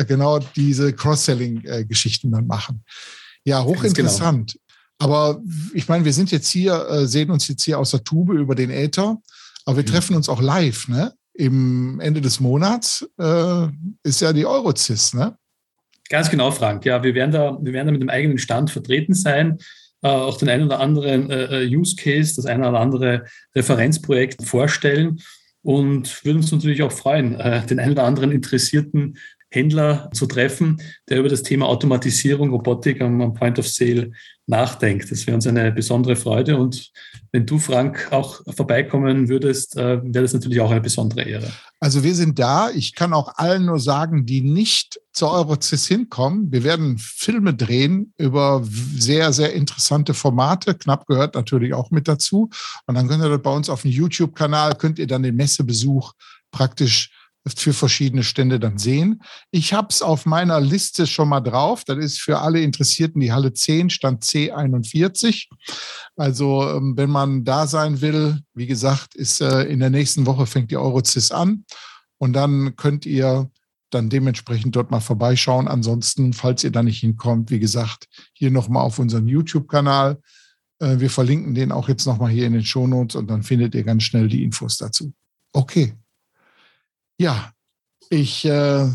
Genau 0.06 0.40
diese 0.40 0.92
Cross-Selling-Geschichten 0.92 2.30
dann 2.30 2.46
machen. 2.46 2.84
Ja, 3.46 3.64
hochinteressant. 3.64 4.52
Genau. 4.52 4.64
Aber 5.00 5.42
ich 5.74 5.88
meine, 5.88 6.04
wir 6.04 6.12
sind 6.14 6.32
jetzt 6.32 6.50
hier, 6.50 6.88
äh, 6.90 7.08
sehen 7.08 7.32
uns 7.32 7.48
jetzt 7.48 7.64
hier 7.64 7.80
aus 7.80 7.92
der 7.92 8.04
Tube 8.04 8.34
über 8.34 8.56
den 8.56 8.70
Äther, 8.70 9.18
aber 9.66 9.78
wir 9.78 9.84
mhm. 9.84 9.88
treffen 9.88 10.16
uns 10.18 10.28
auch 10.28 10.42
live, 10.42 10.90
ne? 10.90 11.14
Im 11.34 12.00
Ende 12.00 12.22
des 12.22 12.39
Monats 12.39 13.08
äh, 13.19 13.67
ist 14.04 14.22
ja 14.22 14.34
die 14.34 14.46
Eurozis, 14.46 15.13
ne? 15.13 15.38
Ganz 16.10 16.30
genau, 16.30 16.52
Frank. 16.52 16.86
Ja, 16.86 17.02
wir 17.02 17.15
werden 17.15 17.32
da, 17.32 17.58
wir 17.60 17.74
werden 17.74 17.88
da 17.88 17.91
mit 17.91 18.02
dem 18.02 18.10
eigenen 18.10 18.38
Stand 18.38 18.69
vertreten 18.69 19.13
sein 19.13 19.58
äh, 20.04 20.10
auch 20.10 20.38
den 20.38 20.50
einen 20.50 20.65
oder 20.65 20.80
anderen 20.80 21.32
äh, 21.32 21.63
äh, 21.63 21.76
Use 21.76 21.96
Case, 21.96 22.36
das 22.36 22.46
eine 22.46 22.67
oder 22.67 22.80
andere 22.80 23.26
Referenzprojekt 23.56 24.43
vorstellen 24.46 25.22
und 25.62 26.24
würden 26.26 26.38
uns 26.39 26.52
natürlich 26.52 26.84
auch 26.84 26.91
freuen, 26.91 27.39
äh, 27.39 27.65
den 27.65 27.80
einen 27.80 27.93
oder 27.93 28.04
anderen 28.04 28.32
interessierten 28.32 29.17
Händler 29.50 30.10
zu 30.13 30.26
treffen, 30.26 30.82
der 31.10 31.19
über 31.19 31.30
das 31.30 31.43
Thema 31.43 31.67
Automatisierung, 31.67 32.50
Robotik 32.50 33.02
am, 33.02 33.22
am 33.22 33.34
Point 33.34 33.60
of 33.60 33.67
Sale 33.67 34.12
nachdenkt. 34.46 35.10
Das 35.10 35.26
wäre 35.26 35.36
uns 35.36 35.48
eine 35.48 35.72
besondere 35.72 36.15
Freude. 36.15 36.58
Und 36.58 36.91
wenn 37.34 37.48
du, 37.48 37.58
Frank, 37.58 38.10
auch 38.12 38.41
vorbeikommen 38.56 39.28
würdest, 39.28 39.76
äh, 39.76 40.00
wäre 40.04 40.22
das 40.22 40.34
natürlich 40.34 40.62
auch 40.62 40.69
eine 40.69 40.82
besondere 40.82 41.24
Ehre. 41.24 41.52
Also 41.80 42.04
wir 42.04 42.13
sind 42.13 42.38
da. 42.38 42.69
Ich 42.69 42.93
kann 42.93 43.12
auch 43.12 43.38
allen 43.38 43.65
nur 43.65 43.80
sagen, 43.80 44.28
die 44.28 44.41
nicht 44.41 45.02
zur 45.12 45.32
Eurocis 45.32 45.88
hinkommen. 45.88 46.52
Wir 46.52 46.63
werden 46.63 47.00
Filme 47.00 47.56
drehen 47.56 48.13
über 48.19 48.62
sehr, 48.63 49.34
sehr 49.34 49.52
interessante 49.54 50.13
Formate. 50.13 50.76
Knapp 50.76 51.08
gehört 51.08 51.34
natürlich 51.34 51.74
auch 51.74 51.89
mit 51.89 52.08
dazu. 52.08 52.52
Und 52.86 52.96
dann 52.96 53.08
könnt 53.08 53.24
ihr 53.24 53.38
bei 53.39 53.52
uns 53.52 53.67
auf 53.67 53.82
dem 53.82 53.91
YouTube-Kanal, 53.91 54.76
könnt 54.76 55.00
ihr 55.00 55.08
dann 55.08 55.24
den 55.24 55.36
Messebesuch 55.36 56.13
praktisch 56.52 57.10
für 57.45 57.73
verschiedene 57.73 58.23
Stände 58.23 58.60
dann 58.60 58.77
sehen. 58.77 59.21
Ich 59.51 59.73
habe 59.73 59.89
es 59.89 60.01
auf 60.01 60.25
meiner 60.25 60.62
Liste 60.62 61.06
schon 61.06 61.29
mal 61.29 61.41
drauf. 61.41 61.84
Das 61.84 61.97
ist 61.97 62.21
für 62.21 62.39
alle 62.39 62.62
Interessierten 62.62 63.19
die 63.19 63.34
Halle 63.34 63.53
10, 63.53 63.89
Stand 63.89 64.23
C41. 64.23 65.49
Also 66.15 66.63
ähm, 66.69 66.93
wenn 66.95 67.10
man 67.10 67.43
da 67.43 67.67
sein 67.67 68.01
will, 68.01 68.39
wie 68.53 68.67
gesagt, 68.67 69.15
ist 69.15 69.41
äh, 69.41 69.63
in 69.63 69.79
der 69.79 69.89
nächsten 69.89 70.25
Woche 70.25 70.45
fängt 70.45 70.71
die 70.71 70.77
Eurocis 70.77 71.32
an 71.32 71.65
und 72.17 72.34
dann 72.34 72.75
könnt 72.77 73.06
ihr 73.06 73.51
dann 73.89 74.10
dementsprechend 74.10 74.75
dort 74.75 74.89
mal 74.89 75.01
vorbeischauen. 75.01 75.67
Ansonsten, 75.67 76.34
falls 76.34 76.63
ihr 76.63 76.71
da 76.71 76.82
nicht 76.82 77.01
hinkommt, 77.01 77.51
wie 77.51 77.60
gesagt, 77.60 78.08
hier 78.34 78.51
nochmal 78.51 78.84
auf 78.84 78.99
unseren 78.99 79.27
YouTube-Kanal. 79.27 80.19
Äh, 80.79 80.99
wir 80.99 81.10
verlinken 81.10 81.53
den 81.56 81.73
auch 81.73 81.89
jetzt 81.89 82.06
nochmal 82.06 82.32
hier 82.32 82.47
in 82.47 82.53
den 82.53 82.65
Shownotes 82.65 83.15
und 83.15 83.29
dann 83.29 83.43
findet 83.43 83.75
ihr 83.75 83.84
ganz 83.84 84.03
schnell 84.03 84.29
die 84.29 84.43
Infos 84.43 84.77
dazu. 84.77 85.13
Okay. 85.51 85.93
Ja, 87.24 87.54
ich 88.10 88.44
äh, 88.44 88.86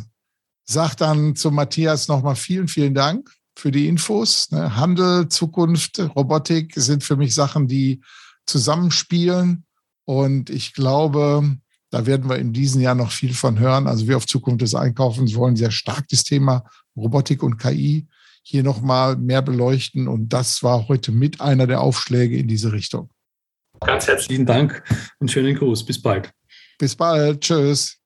sage 0.67 0.97
dann 0.99 1.35
zu 1.35 1.51
Matthias 1.51 2.09
nochmal 2.09 2.37
vielen, 2.37 2.69
vielen 2.69 2.93
Dank 2.93 3.33
für 3.57 3.71
die 3.71 3.89
Infos. 3.89 4.51
Ne? 4.51 4.77
Handel, 4.77 5.31
Zukunft, 5.31 5.99
Robotik 6.15 6.75
sind 6.77 7.03
für 7.03 7.17
mich 7.17 7.35
Sachen, 7.35 7.69
die 7.69 8.03
zusammenspielen. 8.45 9.65
Und 10.05 10.51
ich 10.51 10.75
glaube, 10.75 11.57
da 11.89 12.05
werden 12.05 12.29
wir 12.29 12.37
in 12.37 12.53
diesem 12.53 12.83
Jahr 12.83 12.95
noch 12.95 13.13
viel 13.13 13.33
von 13.33 13.59
hören. 13.59 13.87
Also 13.87 14.07
wir 14.07 14.19
auf 14.19 14.27
Zukunft 14.27 14.61
des 14.61 14.75
Einkaufens 14.75 15.35
wollen 15.35 15.57
sehr 15.57 15.71
stark 15.71 16.07
das 16.11 16.23
Thema 16.23 16.65
Robotik 16.99 17.43
und 17.43 17.57
KI 17.57 18.09
hier 18.43 18.63
nochmal 18.63 19.17
mehr 19.17 19.41
beleuchten. 19.41 20.07
Und 20.07 20.35
das 20.35 20.63
war 20.63 20.87
heute 20.89 21.13
mit 21.13 21.41
einer 21.41 21.67
der 21.67 21.81
Aufschläge 21.81 22.37
in 22.37 22.47
diese 22.47 22.73
Richtung. 22.73 23.09
Ganz 23.81 24.07
herzlichen 24.07 24.45
Dank 24.45 24.85
und 25.19 25.31
schönen 25.31 25.57
Gruß. 25.57 25.87
Bis 25.87 26.03
bald. 26.03 26.31
Bis 26.79 26.95
bald. 26.95 27.41
Tschüss. 27.41 27.98